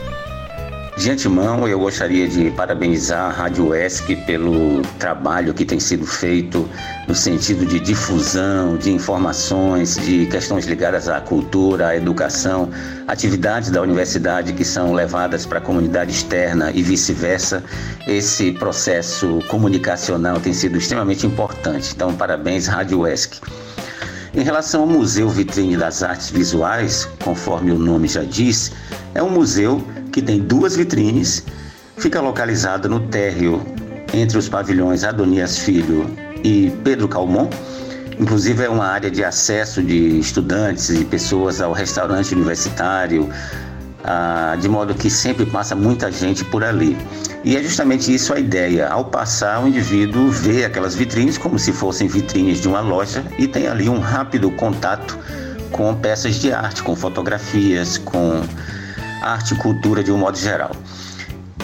De 0.95 1.09
antemão, 1.09 1.67
eu 1.67 1.79
gostaria 1.79 2.27
de 2.27 2.51
parabenizar 2.51 3.25
a 3.25 3.29
Rádio 3.29 3.73
ESC 3.73 4.15
pelo 4.27 4.83
trabalho 4.99 5.51
que 5.51 5.65
tem 5.65 5.79
sido 5.79 6.05
feito 6.05 6.69
no 7.07 7.15
sentido 7.15 7.65
de 7.65 7.79
difusão 7.79 8.77
de 8.77 8.91
informações, 8.91 9.97
de 9.97 10.27
questões 10.27 10.67
ligadas 10.67 11.09
à 11.09 11.19
cultura, 11.19 11.87
à 11.87 11.95
educação, 11.97 12.69
atividades 13.07 13.71
da 13.71 13.81
universidade 13.81 14.53
que 14.53 14.63
são 14.63 14.93
levadas 14.93 15.47
para 15.47 15.57
a 15.57 15.61
comunidade 15.61 16.11
externa 16.11 16.71
e 16.71 16.83
vice-versa. 16.83 17.63
Esse 18.07 18.51
processo 18.51 19.39
comunicacional 19.47 20.39
tem 20.39 20.53
sido 20.53 20.77
extremamente 20.77 21.25
importante. 21.25 21.91
Então, 21.95 22.13
parabéns, 22.13 22.67
Rádio 22.67 23.07
ESC. 23.07 23.41
Em 24.35 24.41
relação 24.41 24.81
ao 24.81 24.87
Museu 24.87 25.29
Vitrine 25.29 25.77
das 25.77 26.01
Artes 26.01 26.31
Visuais, 26.31 27.07
conforme 27.23 27.71
o 27.71 27.77
nome 27.77 28.07
já 28.07 28.23
diz, 28.23 28.71
é 29.13 29.21
um 29.21 29.29
museu 29.29 29.85
que 30.11 30.23
tem 30.23 30.39
duas 30.39 30.75
vitrines, 30.75 31.43
fica 31.97 32.19
localizado 32.19 32.89
no 32.89 32.99
térreo 32.99 33.63
entre 34.11 34.39
os 34.39 34.49
pavilhões 34.49 35.03
Adonias 35.03 35.59
Filho 35.59 36.09
e 36.43 36.73
Pedro 36.83 37.07
Calmon. 37.07 37.47
Inclusive 38.19 38.63
é 38.63 38.69
uma 38.69 38.87
área 38.87 39.11
de 39.11 39.23
acesso 39.23 39.83
de 39.83 40.17
estudantes 40.19 40.89
e 40.89 41.05
pessoas 41.05 41.61
ao 41.61 41.71
restaurante 41.71 42.33
universitário, 42.33 43.29
ah, 44.03 44.57
de 44.59 44.67
modo 44.67 44.93
que 44.93 45.09
sempre 45.09 45.45
passa 45.45 45.75
muita 45.75 46.11
gente 46.11 46.43
por 46.45 46.63
ali. 46.63 46.97
E 47.43 47.55
é 47.55 47.63
justamente 47.63 48.13
isso 48.13 48.33
a 48.33 48.39
ideia. 48.39 48.87
Ao 48.87 49.05
passar, 49.05 49.63
o 49.63 49.67
indivíduo 49.67 50.29
vê 50.29 50.65
aquelas 50.65 50.95
vitrines 50.95 51.37
como 51.37 51.57
se 51.57 51.71
fossem 51.71 52.07
vitrines 52.07 52.59
de 52.59 52.67
uma 52.67 52.81
loja 52.81 53.23
e 53.37 53.47
tem 53.47 53.67
ali 53.67 53.89
um 53.89 53.99
rápido 53.99 54.51
contato 54.51 55.17
com 55.71 55.93
peças 55.95 56.35
de 56.35 56.51
arte, 56.51 56.83
com 56.83 56.95
fotografias, 56.95 57.97
com 57.97 58.41
arte 59.21 59.53
e 59.53 59.57
cultura 59.57 60.03
de 60.03 60.11
um 60.11 60.17
modo 60.17 60.37
geral. 60.37 60.71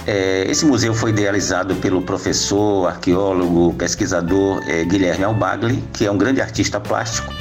É, 0.08 0.46
esse 0.50 0.66
museu 0.66 0.94
foi 0.94 1.12
idealizado 1.12 1.76
pelo 1.76 2.02
professor, 2.02 2.88
arqueólogo, 2.88 3.74
pesquisador 3.74 4.64
é, 4.68 4.84
Guilherme 4.84 5.26
Albagli, 5.26 5.84
que 5.94 6.06
é 6.06 6.12
um 6.12 6.18
grande 6.18 6.42
artista 6.42 6.80
plástico 6.80 7.32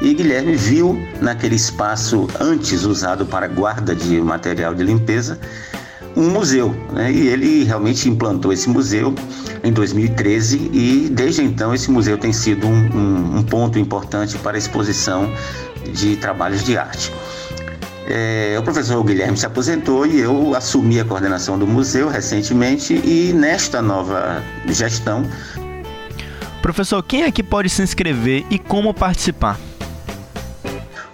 e 0.00 0.14
Guilherme 0.14 0.56
viu 0.56 0.98
naquele 1.20 1.54
espaço 1.54 2.26
antes 2.40 2.84
usado 2.84 3.26
para 3.26 3.46
guarda 3.46 3.94
de 3.94 4.20
material 4.20 4.74
de 4.74 4.82
limpeza 4.82 5.38
um 6.16 6.30
museu, 6.30 6.74
né? 6.92 7.10
e 7.10 7.28
ele 7.28 7.64
realmente 7.64 8.08
implantou 8.08 8.52
esse 8.52 8.68
museu 8.68 9.14
em 9.64 9.72
2013 9.72 10.70
e 10.72 11.08
desde 11.10 11.42
então 11.42 11.74
esse 11.74 11.90
museu 11.90 12.18
tem 12.18 12.32
sido 12.32 12.66
um, 12.66 12.96
um, 12.96 13.38
um 13.38 13.42
ponto 13.42 13.78
importante 13.78 14.36
para 14.38 14.56
a 14.56 14.58
exposição 14.58 15.32
de 15.92 16.16
trabalhos 16.16 16.64
de 16.64 16.76
arte. 16.76 17.12
É, 18.06 18.56
o 18.58 18.62
professor 18.62 19.02
Guilherme 19.02 19.36
se 19.36 19.46
aposentou 19.46 20.04
e 20.04 20.20
eu 20.20 20.54
assumi 20.54 21.00
a 21.00 21.04
coordenação 21.04 21.58
do 21.58 21.66
museu 21.66 22.08
recentemente 22.08 22.94
e 22.94 23.32
nesta 23.32 23.80
nova 23.80 24.42
gestão. 24.68 25.24
Professor, 26.60 27.02
quem 27.02 27.22
é 27.22 27.30
que 27.30 27.42
pode 27.42 27.70
se 27.70 27.82
inscrever 27.82 28.44
e 28.50 28.58
como 28.58 28.92
participar? 28.92 29.58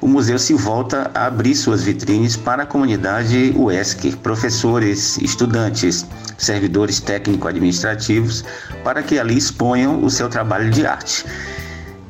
O 0.00 0.06
museu 0.06 0.38
se 0.38 0.54
volta 0.54 1.10
a 1.14 1.26
abrir 1.26 1.54
suas 1.54 1.82
vitrines 1.82 2.36
para 2.36 2.62
a 2.62 2.66
comunidade 2.66 3.52
UESC, 3.56 4.16
professores, 4.16 5.18
estudantes, 5.18 6.06
servidores 6.36 7.00
técnico-administrativos, 7.00 8.44
para 8.84 9.02
que 9.02 9.18
ali 9.18 9.36
exponham 9.36 10.04
o 10.04 10.10
seu 10.10 10.28
trabalho 10.28 10.70
de 10.70 10.86
arte, 10.86 11.24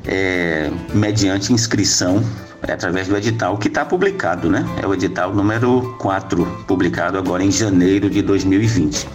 é, 0.05 0.69
mediante 0.93 1.51
inscrição 1.51 2.23
é, 2.61 2.73
através 2.73 3.07
do 3.07 3.17
edital 3.17 3.57
que 3.57 3.67
está 3.67 3.83
publicado, 3.83 4.49
né? 4.49 4.65
É 4.81 4.85
o 4.85 4.93
edital 4.93 5.33
número 5.33 5.95
4, 5.99 6.45
publicado 6.67 7.17
agora 7.17 7.43
em 7.43 7.51
janeiro 7.51 8.09
de 8.09 8.21
2020 8.21 9.07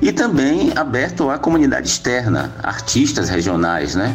e 0.00 0.12
também 0.12 0.72
aberto 0.76 1.28
à 1.30 1.38
comunidade 1.38 1.88
externa, 1.88 2.52
artistas 2.62 3.28
regionais, 3.28 3.94
né? 3.94 4.14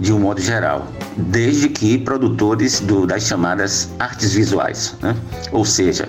De 0.00 0.12
um 0.12 0.18
modo 0.20 0.40
geral, 0.40 0.86
desde 1.16 1.68
que 1.68 1.98
produtores 1.98 2.80
do, 2.80 3.06
das 3.06 3.24
chamadas 3.24 3.90
artes 3.98 4.32
visuais, 4.32 4.94
né? 5.02 5.16
ou 5.50 5.64
seja, 5.64 6.08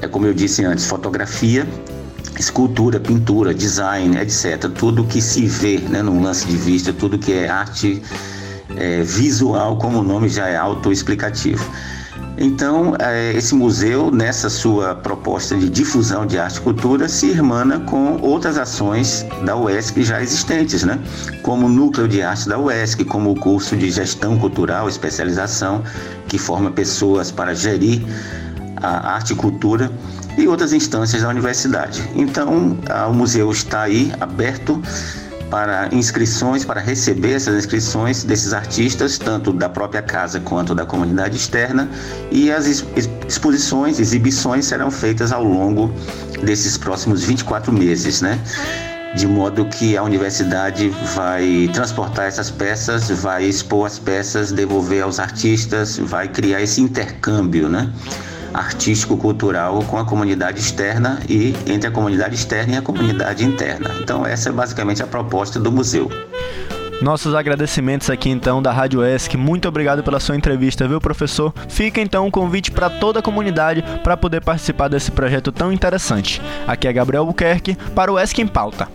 é 0.00 0.06
como 0.06 0.26
eu 0.26 0.34
disse 0.34 0.64
antes, 0.64 0.86
fotografia, 0.86 1.66
escultura, 2.38 2.98
pintura, 2.98 3.54
design, 3.54 4.16
etc. 4.18 4.70
Tudo 4.78 5.04
que 5.04 5.20
se 5.20 5.46
vê 5.46 5.78
né, 5.78 6.02
num 6.02 6.22
lance 6.22 6.46
de 6.46 6.56
vista, 6.56 6.92
tudo 6.92 7.18
que 7.18 7.32
é 7.32 7.48
arte 7.48 8.02
é, 8.76 9.02
visual, 9.02 9.78
como 9.78 10.00
o 10.00 10.02
nome 10.02 10.28
já 10.28 10.48
é 10.48 10.56
autoexplicativo. 10.56 11.64
Então, 12.38 12.94
é, 12.98 13.32
esse 13.32 13.54
museu, 13.54 14.10
nessa 14.10 14.48
sua 14.48 14.94
proposta 14.94 15.56
de 15.56 15.68
difusão 15.68 16.24
de 16.26 16.38
arte 16.38 16.56
e 16.56 16.60
cultura, 16.60 17.08
se 17.08 17.26
irmana 17.26 17.80
com 17.80 18.18
outras 18.22 18.56
ações 18.56 19.26
da 19.44 19.56
UESC 19.56 20.02
já 20.02 20.22
existentes, 20.22 20.82
né? 20.82 20.98
como 21.42 21.66
o 21.66 21.68
Núcleo 21.68 22.08
de 22.08 22.22
Arte 22.22 22.48
da 22.48 22.58
UESC, 22.58 23.04
como 23.04 23.32
o 23.32 23.34
curso 23.34 23.76
de 23.76 23.90
Gestão 23.90 24.38
Cultural, 24.38 24.88
especialização, 24.88 25.82
que 26.28 26.38
forma 26.38 26.70
pessoas 26.70 27.30
para 27.30 27.54
gerir 27.54 28.02
a 28.76 29.14
arte 29.14 29.32
e 29.32 29.36
cultura 29.36 29.90
e 30.38 30.48
outras 30.48 30.72
instâncias 30.72 31.22
da 31.22 31.28
universidade. 31.28 32.08
Então, 32.14 32.78
o 33.08 33.12
museu 33.12 33.50
está 33.50 33.82
aí 33.82 34.12
aberto 34.20 34.80
para 35.50 35.88
inscrições, 35.92 36.64
para 36.64 36.80
receber 36.80 37.32
essas 37.32 37.56
inscrições 37.56 38.22
desses 38.22 38.52
artistas, 38.52 39.18
tanto 39.18 39.52
da 39.52 39.68
própria 39.68 40.00
casa 40.00 40.38
quanto 40.40 40.74
da 40.74 40.86
comunidade 40.86 41.36
externa, 41.36 41.90
e 42.30 42.50
as 42.50 42.66
exposições, 43.26 43.98
exibições 43.98 44.66
serão 44.66 44.90
feitas 44.90 45.32
ao 45.32 45.42
longo 45.42 45.92
desses 46.42 46.78
próximos 46.78 47.24
24 47.24 47.72
meses, 47.72 48.22
né? 48.22 48.38
De 49.16 49.26
modo 49.26 49.64
que 49.64 49.96
a 49.96 50.04
universidade 50.04 50.88
vai 51.16 51.68
transportar 51.74 52.26
essas 52.26 52.48
peças, 52.48 53.10
vai 53.10 53.44
expor 53.44 53.86
as 53.86 53.98
peças, 53.98 54.52
devolver 54.52 55.02
aos 55.02 55.18
artistas, 55.18 55.98
vai 55.98 56.28
criar 56.28 56.62
esse 56.62 56.80
intercâmbio, 56.80 57.68
né? 57.68 57.92
Artístico-cultural 58.52 59.82
com 59.84 59.98
a 59.98 60.04
comunidade 60.04 60.60
externa 60.60 61.20
e 61.28 61.54
entre 61.66 61.88
a 61.88 61.90
comunidade 61.90 62.34
externa 62.34 62.74
e 62.74 62.76
a 62.76 62.82
comunidade 62.82 63.44
interna. 63.44 63.90
Então 64.00 64.26
essa 64.26 64.48
é 64.48 64.52
basicamente 64.52 65.02
a 65.02 65.06
proposta 65.06 65.58
do 65.58 65.70
museu. 65.70 66.10
Nossos 67.00 67.34
agradecimentos 67.34 68.10
aqui 68.10 68.28
então 68.28 68.62
da 68.62 68.70
Rádio 68.70 69.02
ESC. 69.02 69.36
Muito 69.36 69.66
obrigado 69.66 70.02
pela 70.02 70.20
sua 70.20 70.36
entrevista, 70.36 70.86
viu, 70.86 71.00
professor? 71.00 71.52
Fica 71.66 72.00
então 72.00 72.26
um 72.26 72.30
convite 72.30 72.70
para 72.70 72.90
toda 72.90 73.20
a 73.20 73.22
comunidade 73.22 73.82
para 74.04 74.18
poder 74.18 74.42
participar 74.42 74.88
desse 74.88 75.10
projeto 75.10 75.50
tão 75.50 75.72
interessante. 75.72 76.42
Aqui 76.66 76.86
é 76.86 76.92
Gabriel 76.92 77.24
Buquerque 77.24 77.74
para 77.94 78.12
o 78.12 78.18
ESC 78.18 78.42
em 78.42 78.46
Pauta. 78.46 78.86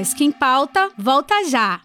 Em 0.00 0.32
Pauta 0.32 0.88
volta 0.96 1.34
já. 1.46 1.80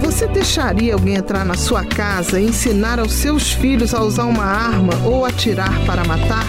Você 0.00 0.26
deixaria 0.26 0.94
alguém 0.94 1.14
entrar 1.14 1.44
na 1.44 1.54
sua 1.54 1.84
casa 1.84 2.40
e 2.40 2.46
ensinar 2.46 2.98
aos 2.98 3.12
seus 3.12 3.52
filhos 3.52 3.94
a 3.94 4.02
usar 4.02 4.24
uma 4.24 4.44
arma 4.44 4.92
ou 5.04 5.24
atirar 5.24 5.72
para 5.86 6.04
matar? 6.04 6.44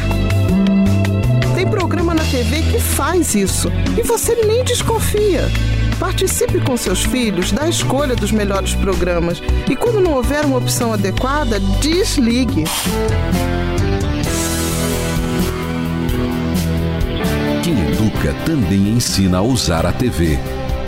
Tem 1.56 1.68
programa 1.70 2.16
na 2.16 2.24
TV 2.24 2.64
que 2.64 2.80
faz 2.80 3.36
isso 3.36 3.70
e 3.96 4.02
você 4.02 4.34
nem 4.48 4.64
desconfia. 4.64 5.44
Participe 6.00 6.60
com 6.62 6.76
seus 6.76 7.04
filhos 7.04 7.52
da 7.52 7.70
escolha 7.70 8.16
dos 8.16 8.32
melhores 8.32 8.74
programas 8.74 9.42
e, 9.70 9.76
quando 9.76 10.02
não 10.02 10.14
houver 10.14 10.44
uma 10.44 10.58
opção 10.58 10.92
adequada, 10.92 11.60
desligue. 11.80 12.64
Educa 18.12 18.34
também 18.46 18.90
ensina 18.90 19.38
a 19.38 19.42
usar 19.42 19.86
a 19.86 19.92
TV. 19.92 20.38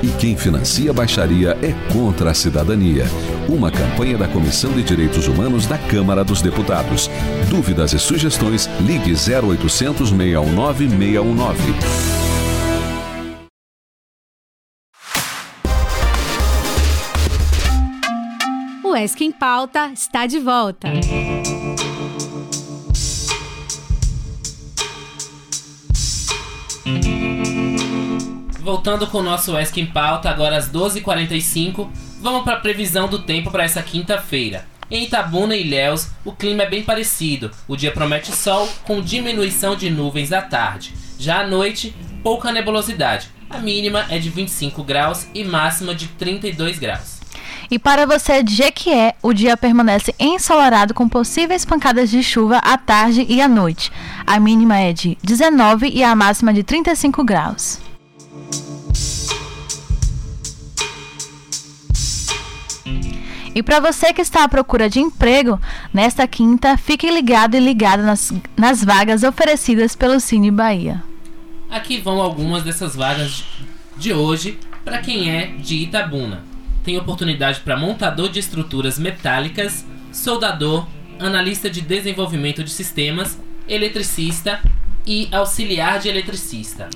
E 0.02 0.08
quem 0.20 0.36
financia 0.36 0.92
a 0.92 0.94
baixaria 0.94 1.58
é 1.62 1.72
contra 1.94 2.32
a 2.32 2.34
cidadania. 2.34 3.06
Uma 3.48 3.72
campanha 3.72 4.18
da 4.18 4.28
Comissão 4.28 4.74
de 4.74 4.84
Direitos 4.84 5.28
Humanos 5.28 5.66
da 5.66 5.78
Câmara 5.78 6.24
dos 6.24 6.42
Deputados. 6.42 7.10
Dúvidas 7.50 7.94
e 7.94 8.00
sugestões, 8.00 8.70
ligue 8.82 9.14
0800 9.14 10.10
619 10.10 10.90
619. 10.90 11.74
O 18.84 18.96
ESC 18.96 19.24
em 19.24 19.32
Pauta 19.32 19.90
está 19.94 20.28
de 20.28 20.40
volta. 20.40 20.90
Voltando 28.60 29.08
com 29.08 29.20
o 29.20 29.24
nosso 29.24 29.58
ESC 29.58 29.82
em 29.82 29.86
pauta, 29.86 30.30
agora 30.30 30.58
às 30.58 30.72
12h45, 30.72 31.90
Vamos 32.24 32.46
para 32.46 32.54
a 32.54 32.60
previsão 32.62 33.10
do 33.10 33.20
tempo 33.20 33.52
para 33.52 33.66
essa 33.66 33.84
quinta-feira. 33.84 34.66
Em 34.90 35.04
Itabuna 35.04 35.58
e 35.58 35.62
Ilhéus, 35.62 36.08
o 36.24 36.32
clima 36.32 36.64
é 36.64 36.70
bem 36.70 36.82
parecido. 36.82 37.52
O 37.68 37.76
dia 37.76 37.92
promete 37.92 38.34
sol, 38.34 38.66
com 38.86 39.02
diminuição 39.02 39.76
de 39.76 39.90
nuvens 39.90 40.32
à 40.32 40.42
tarde. 40.42 40.94
Já 41.20 41.42
à 41.42 41.48
noite, 41.48 41.94
pouca 42.24 42.50
nebulosidade. 42.50 43.28
A 43.50 43.58
mínima 43.58 44.06
é 44.10 44.20
de 44.20 44.30
25 44.30 44.86
graus 44.86 45.28
e 45.34 45.44
máxima 45.44 45.94
de 45.94 46.08
32 46.08 46.80
graus. 46.80 47.20
E 47.70 47.80
para 47.80 48.06
você 48.06 48.44
de 48.44 48.54
Jequié, 48.56 49.16
o 49.22 49.34
dia 49.34 49.58
permanece 49.58 50.14
ensolarado 50.20 50.94
com 50.94 51.08
possíveis 51.08 51.66
pancadas 51.66 52.10
de 52.10 52.22
chuva 52.22 52.58
à 52.58 52.78
tarde 52.78 53.26
e 53.28 53.42
à 53.42 53.48
noite. 53.48 53.92
A 54.26 54.40
mínima 54.40 54.78
é 54.78 54.94
de 54.94 55.18
19 55.24 55.90
e 55.90 56.04
a 56.04 56.16
máxima 56.16 56.54
de 56.54 56.64
35 56.64 57.24
graus. 57.24 57.80
E 63.56 63.62
para 63.62 63.80
você 63.80 64.12
que 64.12 64.22
está 64.22 64.44
à 64.44 64.50
procura 64.50 64.90
de 64.90 65.00
emprego, 65.00 65.62
nesta 65.94 66.28
quinta, 66.28 66.76
fique 66.76 67.10
ligado 67.10 67.56
e 67.56 67.60
ligado 67.60 68.02
nas, 68.02 68.34
nas 68.58 68.84
vagas 68.84 69.22
oferecidas 69.22 69.96
pelo 69.96 70.20
Cine 70.20 70.50
Bahia. 70.50 71.04
Aqui 71.70 72.00
vão 72.00 72.20
algumas 72.20 72.64
dessas 72.64 72.96
vagas 72.96 73.44
de 73.96 74.12
hoje 74.12 74.58
para 74.84 74.98
quem 75.00 75.30
é 75.30 75.48
de 75.48 75.76
Itabuna. 75.76 76.53
Tem 76.84 76.98
oportunidade 76.98 77.62
para 77.62 77.78
montador 77.78 78.30
de 78.30 78.40
estruturas 78.40 79.00
metálicas, 79.00 79.86
soldador, 80.12 80.86
analista 81.20 81.70
de 81.70 81.82
desenvolvimento 81.82 82.64
de 82.64 82.70
sistemas, 82.70 83.40
eletricista 83.68 84.60
e 85.06 85.28
auxiliar 85.32 86.00
de 86.00 86.10
eletricista. 86.10 86.90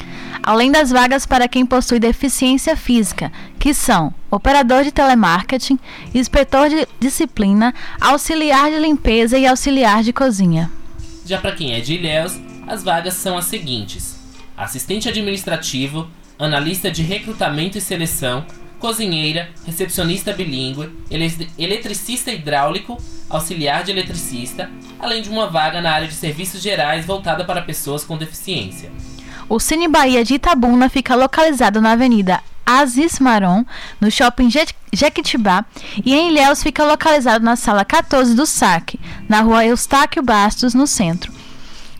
Além 0.44 0.72
das 0.72 0.92
vagas 0.92 1.26
para 1.26 1.48
quem 1.48 1.66
possui 1.66 2.00
deficiência 2.00 2.76
física, 2.76 3.32
que 3.60 3.74
são 3.74 4.14
operador 4.30 4.84
de 4.84 4.92
telemarketing, 4.92 5.80
inspetor 6.14 6.70
de 6.70 6.88
disciplina, 7.00 7.74
auxiliar 8.00 8.70
de 8.70 8.80
limpeza 8.80 9.38
e 9.38 9.48
auxiliar 9.48 10.04
de 10.04 10.14
cozinha. 10.14 10.72
Já 11.26 11.38
para 11.38 11.54
quem 11.54 11.74
é 11.74 11.80
de 11.80 11.96
Ilhéus, 11.96 12.40
as 12.68 12.84
vagas 12.84 13.14
são 13.14 13.38
as 13.38 13.46
seguintes: 13.46 14.18
assistente 14.56 15.10
administrativo, 15.10 16.08
analista 16.40 16.92
de 16.92 17.04
recrutamento 17.04 17.78
e 17.78 17.82
seleção, 17.82 18.46
cozinheira, 18.80 19.50
recepcionista 19.66 20.34
bilíngue, 20.34 20.90
eletricista 21.58 22.32
hidráulico, 22.32 23.02
auxiliar 23.30 23.84
de 23.84 23.92
eletricista, 23.92 24.70
além 25.00 25.22
de 25.22 25.30
uma 25.30 25.48
vaga 25.48 25.82
na 25.82 25.92
área 25.92 26.08
de 26.08 26.14
serviços 26.14 26.62
gerais 26.62 27.06
voltada 27.06 27.44
para 27.44 27.62
pessoas 27.62 28.04
com 28.04 28.18
deficiência. 28.18 28.92
O 29.50 29.60
Cine 29.60 29.88
Bahia 29.88 30.24
de 30.24 30.36
Itabuna 30.36 30.90
fica 30.90 31.16
localizado 31.16 31.82
na 31.82 31.92
Avenida 31.92 32.42
Aziz 32.66 33.18
Maron, 33.20 33.64
no 34.02 34.12
Shopping 34.12 34.50
Jequitibá, 34.92 35.64
e 36.04 36.14
em 36.14 36.32
Ilhéus 36.32 36.62
fica 36.62 36.84
localizado 36.84 37.46
na 37.46 37.56
Sala 37.56 37.86
14 37.86 38.36
do 38.36 38.46
SAC, 38.46 39.00
na 39.30 39.40
Rua 39.40 39.66
Eustáquio 39.66 40.22
Bastos, 40.22 40.74
no 40.74 40.86
centro. 40.86 41.32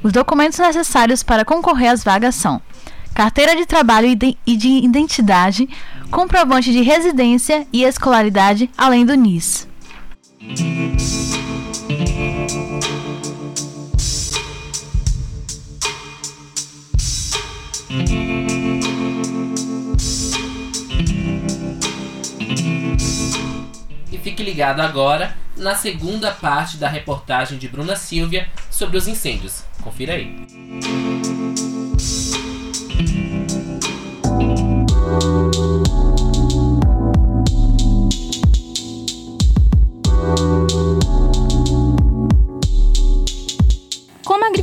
Os 0.04 0.12
documentos 0.12 0.60
necessários 0.60 1.24
para 1.24 1.46
concorrer 1.46 1.90
às 1.90 2.04
vagas 2.04 2.36
são 2.36 2.62
carteira 3.14 3.56
de 3.56 3.66
trabalho 3.66 4.08
e 4.46 4.58
de 4.58 4.68
identidade, 4.68 5.68
comprovante 6.12 6.72
de 6.72 6.82
residência 6.82 7.68
e 7.72 7.84
escolaridade, 7.84 8.70
além 8.78 9.06
do 9.06 9.14
NIS. 9.16 9.68
E 24.12 24.18
fique 24.18 24.44
ligado 24.44 24.82
agora 24.82 25.36
na 25.56 25.76
segunda 25.76 26.32
parte 26.32 26.78
da 26.78 26.88
reportagem 26.88 27.58
de 27.58 27.68
Bruna 27.68 27.96
Silvia 27.96 28.48
sobre 28.70 28.98
os 28.98 29.08
incêndios. 29.08 29.64
Confira 29.82 30.14
aí. 30.14 30.36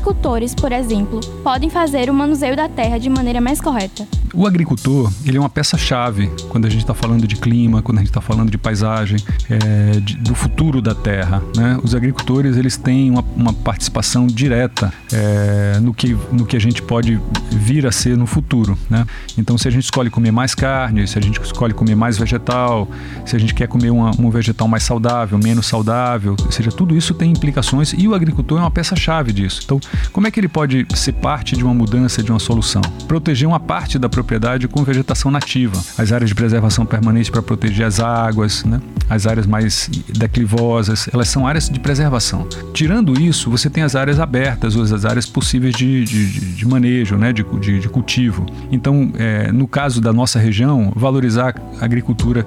Agricultores, 0.05 0.55
por 0.55 0.71
exemplo, 0.71 1.21
podem 1.43 1.71
fazer 1.71 2.11
o 2.11 2.15
manuseio 2.15 2.55
da 2.55 2.69
terra 2.69 2.99
de 2.99 3.09
maneira 3.09 3.41
mais 3.41 3.59
correta? 3.59 4.07
O 4.37 4.49
agricultor, 4.49 5.13
ele 5.25 5.37
é 5.37 5.41
uma 5.41 5.49
peça-chave 5.49 6.29
quando 6.49 6.65
a 6.65 6.69
gente 6.69 6.81
está 6.81 6.93
falando 6.93 7.25
de 7.25 7.37
clima, 7.37 7.81
quando 7.81 7.99
a 7.99 8.01
gente 8.01 8.11
está 8.11 8.21
falando 8.21 8.51
de 8.51 8.59
paisagem, 8.59 9.17
é, 9.49 10.01
de, 10.01 10.17
do 10.17 10.35
futuro 10.35 10.83
da 10.83 10.93
terra. 10.93 11.41
Né? 11.57 11.79
Os 11.85 11.95
agricultores, 11.95 12.57
eles 12.57 12.77
têm 12.77 13.13
uma, 13.13 13.25
uma 13.37 13.53
participação 13.53 14.27
direta 14.27 14.93
é, 15.13 15.79
no, 15.81 15.95
que, 15.95 16.17
no 16.33 16.45
que 16.45 16.57
a 16.57 16.61
gente 16.61 16.83
pode 16.83 17.21
vir 17.53 17.87
a 17.87 17.93
ser 17.93 18.17
no 18.17 18.27
futuro. 18.27 18.77
Né? 18.91 19.07
Então, 19.39 19.57
se 19.57 19.69
a 19.69 19.71
gente 19.71 19.85
escolhe 19.85 20.11
comer 20.11 20.33
mais 20.33 20.53
carne, 20.53 21.07
se 21.07 21.17
a 21.17 21.23
gente 21.23 21.41
escolhe 21.41 21.73
comer 21.73 21.95
mais 21.95 22.19
vegetal, 22.19 22.89
se 23.25 23.37
a 23.37 23.39
gente 23.39 23.55
quer 23.55 23.69
comer 23.69 23.91
uma, 23.91 24.11
um 24.19 24.31
vegetal 24.31 24.67
mais 24.67 24.83
saudável, 24.83 25.39
menos 25.39 25.67
saudável, 25.67 26.35
ou 26.45 26.51
seja, 26.51 26.73
tudo 26.73 26.97
isso 26.97 27.15
tem 27.15 27.31
implicações 27.31 27.95
e 27.97 28.09
o 28.09 28.15
agricultor 28.15 28.59
é 28.59 28.63
uma 28.63 28.71
peça-chave 28.71 29.33
disso. 29.33 29.61
Então, 29.65 29.79
como 30.13 30.27
é 30.27 30.31
que 30.33 30.41
ele 30.41 30.49
pode 30.49 30.85
ser 30.97 31.13
parte 31.13 31.57
de 31.57 31.63
uma 31.63 31.73
mudança, 31.73 32.21
de 32.21 32.33
uma 32.33 32.41
solução? 32.41 32.83
Proteger 33.07 33.47
uma 33.47 33.61
parte 33.61 33.97
da 33.97 34.09
propriedade 34.09 34.24
com 34.69 34.83
vegetação 34.83 35.31
nativa, 35.31 35.77
as 35.97 36.13
áreas 36.13 36.29
de 36.29 36.35
preservação 36.35 36.85
permanente 36.85 37.31
para 37.31 37.43
proteger 37.43 37.87
as 37.87 38.01
águas, 38.01 38.65
né? 38.65 38.81
as 39.09 39.27
áreas 39.27 39.47
mais 39.47 39.91
declivosas, 40.09 41.09
elas 41.13 41.29
são 41.29 41.47
áreas 41.47 41.69
de 41.69 41.79
preservação. 41.79 42.49
Tirando 42.73 43.21
isso, 43.21 43.51
você 43.51 43.69
tem 43.69 43.83
as 43.83 43.95
áreas 43.95 44.19
abertas, 44.19 44.77
ou 44.77 44.83
as 44.83 45.05
áreas 45.05 45.27
possíveis 45.27 45.75
de, 45.75 46.05
de, 46.05 46.55
de 46.55 46.67
manejo, 46.67 47.17
né? 47.17 47.33
de, 47.33 47.45
de, 47.61 47.81
de 47.81 47.89
cultivo. 47.89 48.47
Então, 48.71 49.13
é, 49.17 49.53
no 49.53 49.69
caso 49.69 50.01
da 50.01 50.13
nossa 50.13 50.39
região, 50.39 50.93
valorizar 50.97 51.55
a 51.81 51.85
agricultura 51.85 52.47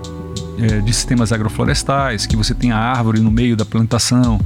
é, 0.59 0.79
de 0.79 0.93
sistemas 0.93 1.31
agroflorestais, 1.31 2.25
que 2.25 2.35
você 2.35 2.53
tenha 2.53 2.75
árvore 2.75 3.19
no 3.19 3.31
meio 3.31 3.55
da 3.55 3.65
plantação, 3.65 4.39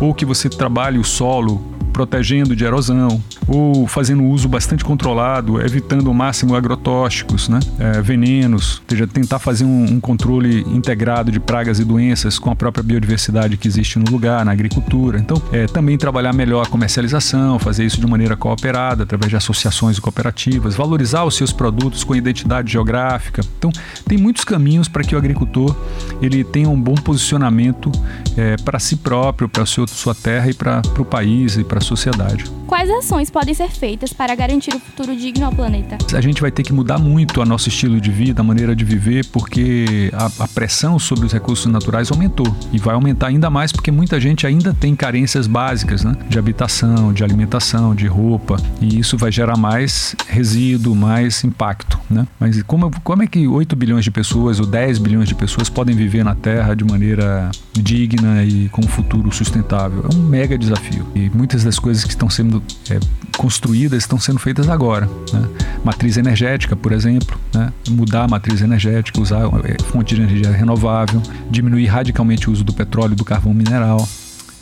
ou 0.00 0.12
que 0.12 0.24
você 0.24 0.48
trabalhe 0.48 0.98
o 0.98 1.04
solo 1.04 1.75
protegendo 1.96 2.54
de 2.54 2.62
erosão, 2.62 3.22
ou 3.48 3.86
fazendo 3.86 4.22
uso 4.22 4.50
bastante 4.50 4.84
controlado, 4.84 5.62
evitando 5.62 6.08
ao 6.08 6.12
máximo 6.12 6.54
agrotóxicos, 6.54 7.48
né? 7.48 7.58
É, 7.78 8.02
venenos, 8.02 8.82
ou 8.82 8.90
seja, 8.90 9.06
tentar 9.06 9.38
fazer 9.38 9.64
um, 9.64 9.94
um, 9.94 9.98
controle 9.98 10.60
integrado 10.68 11.32
de 11.32 11.40
pragas 11.40 11.78
e 11.78 11.84
doenças 11.84 12.38
com 12.38 12.50
a 12.50 12.54
própria 12.54 12.84
biodiversidade 12.84 13.56
que 13.56 13.66
existe 13.66 13.98
no 13.98 14.10
lugar, 14.10 14.44
na 14.44 14.52
agricultura. 14.52 15.18
Então, 15.18 15.40
é, 15.50 15.66
também 15.66 15.96
trabalhar 15.96 16.34
melhor 16.34 16.66
a 16.66 16.68
comercialização, 16.68 17.58
fazer 17.58 17.86
isso 17.86 17.98
de 17.98 18.06
maneira 18.06 18.36
cooperada, 18.36 19.04
através 19.04 19.30
de 19.30 19.36
associações 19.36 19.96
e 19.96 20.00
cooperativas, 20.02 20.74
valorizar 20.74 21.24
os 21.24 21.34
seus 21.34 21.50
produtos 21.50 22.04
com 22.04 22.14
identidade 22.14 22.70
geográfica. 22.70 23.40
Então, 23.56 23.72
tem 24.06 24.18
muitos 24.18 24.44
caminhos 24.44 24.86
para 24.86 25.02
que 25.02 25.14
o 25.14 25.18
agricultor 25.18 25.74
ele 26.20 26.44
tenha 26.44 26.68
um 26.68 26.78
bom 26.78 26.94
posicionamento 26.94 27.90
é, 28.36 28.56
para 28.58 28.78
si 28.78 28.96
próprio, 28.96 29.48
para 29.48 29.64
sua 29.64 30.14
terra 30.14 30.50
e 30.50 30.52
para 30.52 30.82
o 30.98 31.04
país 31.06 31.56
e 31.56 31.64
para 31.64 31.85
sociedade. 31.86 32.44
Quais 32.66 32.90
ações 32.90 33.30
podem 33.30 33.54
ser 33.54 33.70
feitas 33.70 34.12
para 34.12 34.34
garantir 34.34 34.74
o 34.74 34.80
futuro 34.80 35.14
digno 35.14 35.46
ao 35.46 35.52
planeta? 35.52 35.96
A 36.12 36.20
gente 36.20 36.40
vai 36.40 36.50
ter 36.50 36.64
que 36.64 36.72
mudar 36.72 36.98
muito 36.98 37.40
o 37.40 37.44
nosso 37.44 37.68
estilo 37.68 38.00
de 38.00 38.10
vida, 38.10 38.40
a 38.40 38.44
maneira 38.44 38.74
de 38.74 38.84
viver, 38.84 39.24
porque 39.26 40.10
a, 40.12 40.44
a 40.44 40.48
pressão 40.48 40.98
sobre 40.98 41.26
os 41.26 41.32
recursos 41.32 41.66
naturais 41.66 42.10
aumentou 42.10 42.46
e 42.72 42.78
vai 42.78 42.94
aumentar 42.94 43.28
ainda 43.28 43.48
mais 43.48 43.70
porque 43.70 43.92
muita 43.92 44.18
gente 44.18 44.48
ainda 44.48 44.74
tem 44.74 44.96
carências 44.96 45.46
básicas, 45.46 46.02
né? 46.02 46.16
De 46.28 46.40
habitação, 46.40 47.12
de 47.12 47.22
alimentação, 47.22 47.94
de 47.94 48.08
roupa, 48.08 48.56
e 48.80 48.98
isso 48.98 49.16
vai 49.16 49.30
gerar 49.30 49.56
mais 49.56 50.16
resíduo, 50.26 50.94
mais 50.94 51.44
impacto, 51.44 52.00
né? 52.10 52.26
Mas 52.40 52.60
como, 52.64 52.90
como 53.04 53.22
é 53.22 53.28
que 53.28 53.46
8 53.46 53.76
bilhões 53.76 54.04
de 54.04 54.10
pessoas 54.10 54.58
ou 54.58 54.66
10 54.66 54.98
bilhões 54.98 55.28
de 55.28 55.36
pessoas 55.36 55.68
podem 55.68 55.94
viver 55.94 56.24
na 56.24 56.34
Terra 56.34 56.74
de 56.74 56.84
maneira 56.84 57.48
digna 57.74 58.42
e 58.42 58.68
com 58.70 58.80
um 58.80 58.88
futuro 58.88 59.32
sustentável? 59.32 60.04
É 60.12 60.16
um 60.16 60.18
mega 60.18 60.58
desafio. 60.58 61.06
E 61.14 61.30
muitas 61.30 61.62
das 61.62 61.78
coisas 61.78 62.02
que 62.02 62.10
estão 62.10 62.28
sendo 62.28 62.55
é, 62.90 62.98
construídas 63.36 64.02
estão 64.02 64.18
sendo 64.18 64.38
feitas 64.38 64.68
agora. 64.68 65.06
Né? 65.32 65.48
Matriz 65.84 66.16
energética, 66.16 66.74
por 66.74 66.92
exemplo, 66.92 67.38
né? 67.54 67.72
mudar 67.90 68.24
a 68.24 68.28
matriz 68.28 68.60
energética, 68.60 69.20
usar 69.20 69.42
é, 69.64 69.82
fonte 69.84 70.14
de 70.14 70.22
energia 70.22 70.50
renovável, 70.50 71.22
diminuir 71.50 71.86
radicalmente 71.86 72.48
o 72.48 72.52
uso 72.52 72.64
do 72.64 72.72
petróleo 72.72 73.12
e 73.12 73.16
do 73.16 73.24
carvão 73.24 73.54
mineral, 73.54 74.06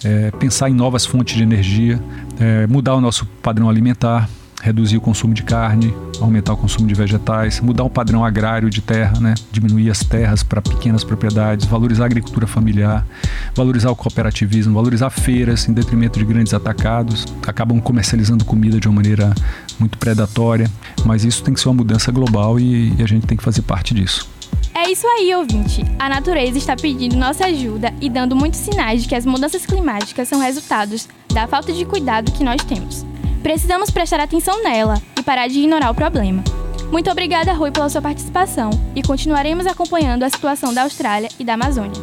é, 0.04 0.30
pensar 0.32 0.68
em 0.68 0.74
novas 0.74 1.06
fontes 1.06 1.36
de 1.36 1.42
energia, 1.42 2.00
é, 2.38 2.66
mudar 2.66 2.94
o 2.94 3.00
nosso 3.00 3.26
padrão 3.42 3.68
alimentar, 3.68 4.28
reduzir 4.64 4.96
o 4.96 5.00
consumo 5.00 5.34
de 5.34 5.42
carne, 5.42 5.94
aumentar 6.18 6.54
o 6.54 6.56
consumo 6.56 6.86
de 6.86 6.94
vegetais, 6.94 7.60
mudar 7.60 7.84
o 7.84 7.90
padrão 7.90 8.24
agrário 8.24 8.70
de 8.70 8.80
terra, 8.80 9.20
né? 9.20 9.34
diminuir 9.52 9.90
as 9.90 10.00
terras 10.00 10.42
para 10.42 10.62
pequenas 10.62 11.04
propriedades, 11.04 11.66
valorizar 11.66 12.04
a 12.04 12.06
agricultura 12.06 12.46
familiar, 12.46 13.06
valorizar 13.54 13.90
o 13.90 13.96
cooperativismo, 13.96 14.72
valorizar 14.72 15.10
feiras 15.10 15.68
em 15.68 15.74
detrimento 15.74 16.18
de 16.18 16.24
grandes 16.24 16.54
atacados, 16.54 17.26
acabam 17.46 17.78
comercializando 17.78 18.42
comida 18.46 18.80
de 18.80 18.88
uma 18.88 18.94
maneira 18.94 19.34
muito 19.78 19.98
predatória, 19.98 20.70
mas 21.04 21.24
isso 21.24 21.42
tem 21.42 21.52
que 21.52 21.60
ser 21.60 21.68
uma 21.68 21.74
mudança 21.74 22.10
global 22.10 22.58
e, 22.58 22.94
e 22.98 23.02
a 23.02 23.06
gente 23.06 23.26
tem 23.26 23.36
que 23.36 23.44
fazer 23.44 23.60
parte 23.60 23.92
disso. 23.92 24.26
É 24.74 24.90
isso 24.90 25.06
aí, 25.06 25.34
ouvinte. 25.34 25.84
A 25.98 26.08
natureza 26.08 26.56
está 26.56 26.74
pedindo 26.74 27.16
nossa 27.16 27.44
ajuda 27.44 27.92
e 28.00 28.08
dando 28.08 28.34
muitos 28.34 28.60
sinais 28.60 29.02
de 29.02 29.08
que 29.08 29.14
as 29.14 29.26
mudanças 29.26 29.66
climáticas 29.66 30.26
são 30.26 30.40
resultados 30.40 31.06
da 31.32 31.46
falta 31.46 31.70
de 31.70 31.84
cuidado 31.84 32.32
que 32.32 32.42
nós 32.42 32.62
temos. 32.64 33.04
Precisamos 33.44 33.90
prestar 33.90 34.20
atenção 34.20 34.62
nela 34.62 34.94
e 35.18 35.22
parar 35.22 35.48
de 35.48 35.58
ignorar 35.58 35.90
o 35.90 35.94
problema. 35.94 36.42
Muito 36.90 37.10
obrigada, 37.10 37.52
Rui, 37.52 37.70
pela 37.70 37.90
sua 37.90 38.00
participação 38.00 38.70
e 38.96 39.02
continuaremos 39.02 39.66
acompanhando 39.66 40.22
a 40.22 40.30
situação 40.30 40.72
da 40.72 40.84
Austrália 40.84 41.28
e 41.38 41.44
da 41.44 41.52
Amazônia. 41.52 42.00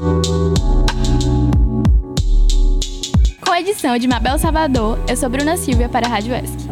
Com 3.43 3.51
a 3.51 3.60
edição 3.60 3.97
de 3.97 4.08
Mabel 4.08 4.38
Salvador, 4.38 4.99
eu 5.10 5.17
sou 5.17 5.30
Bruna 5.30 5.58
Silvia 5.58 5.89
para 5.89 6.06
a 6.06 6.10
Rádio 6.12 6.36
ESC. 6.36 6.69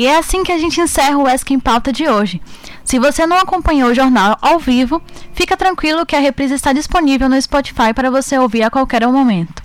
E 0.00 0.06
é 0.06 0.16
assim 0.16 0.42
que 0.42 0.50
a 0.50 0.56
gente 0.56 0.80
encerra 0.80 1.18
o 1.18 1.28
ESC 1.28 1.52
em 1.52 1.60
Pauta 1.60 1.92
de 1.92 2.08
hoje. 2.08 2.40
Se 2.82 2.98
você 2.98 3.26
não 3.26 3.36
acompanhou 3.36 3.90
o 3.90 3.94
jornal 3.94 4.34
ao 4.40 4.58
vivo, 4.58 5.02
fica 5.34 5.58
tranquilo 5.58 6.06
que 6.06 6.16
a 6.16 6.20
reprise 6.20 6.54
está 6.54 6.72
disponível 6.72 7.28
no 7.28 7.40
Spotify 7.42 7.92
para 7.94 8.10
você 8.10 8.38
ouvir 8.38 8.62
a 8.62 8.70
qualquer 8.70 9.06
momento. 9.06 9.62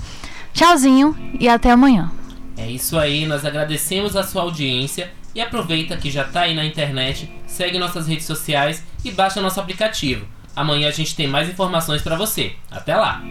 Tchauzinho 0.53 1.17
e 1.39 1.47
até 1.47 1.71
amanhã. 1.71 2.11
É 2.57 2.69
isso 2.69 2.99
aí, 2.99 3.25
nós 3.25 3.45
agradecemos 3.45 4.17
a 4.17 4.23
sua 4.23 4.41
audiência 4.41 5.09
e 5.33 5.39
aproveita 5.39 5.95
que 5.95 6.11
já 6.11 6.23
está 6.23 6.41
aí 6.41 6.53
na 6.53 6.65
internet, 6.65 7.31
segue 7.47 7.79
nossas 7.79 8.05
redes 8.05 8.25
sociais 8.25 8.83
e 9.05 9.11
baixa 9.11 9.41
nosso 9.41 9.61
aplicativo. 9.61 10.25
Amanhã 10.53 10.89
a 10.89 10.91
gente 10.91 11.15
tem 11.15 11.29
mais 11.29 11.47
informações 11.47 12.01
para 12.01 12.17
você. 12.17 12.51
Até 12.69 12.93
lá! 12.93 13.23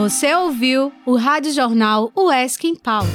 Você 0.00 0.32
ouviu 0.32 0.92
o 1.04 1.16
Rádio 1.16 1.52
Jornal 1.52 2.12
UESC 2.14 2.68
em 2.68 2.76
Pauta. 2.76 3.08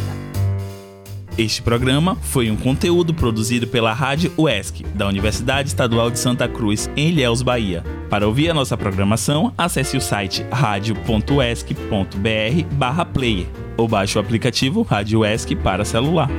Este 1.38 1.62
programa 1.62 2.18
foi 2.18 2.52
um 2.52 2.58
conteúdo 2.58 3.14
produzido 3.14 3.66
pela 3.66 3.94
Rádio 3.94 4.34
UESC, 4.38 4.84
da 4.94 5.08
Universidade 5.08 5.70
Estadual 5.70 6.12
de 6.12 6.20
Santa 6.20 6.46
Cruz, 6.46 6.90
em 6.98 7.08
Ilhéus, 7.08 7.42
Bahia. 7.42 7.86
Para 8.10 8.28
ouvir 8.28 8.50
a 8.50 8.54
nossa 8.54 8.76
programação, 8.76 9.54
acesse 9.58 9.96
o 9.96 10.02
site 10.02 10.46
radio.uesc.br/player 10.52 13.48
ou 13.78 13.88
baixe 13.88 14.18
o 14.18 14.22
aplicativo 14.22 14.82
Rádio 14.82 15.22
UESC 15.22 15.56
para 15.56 15.86
celular. 15.86 16.30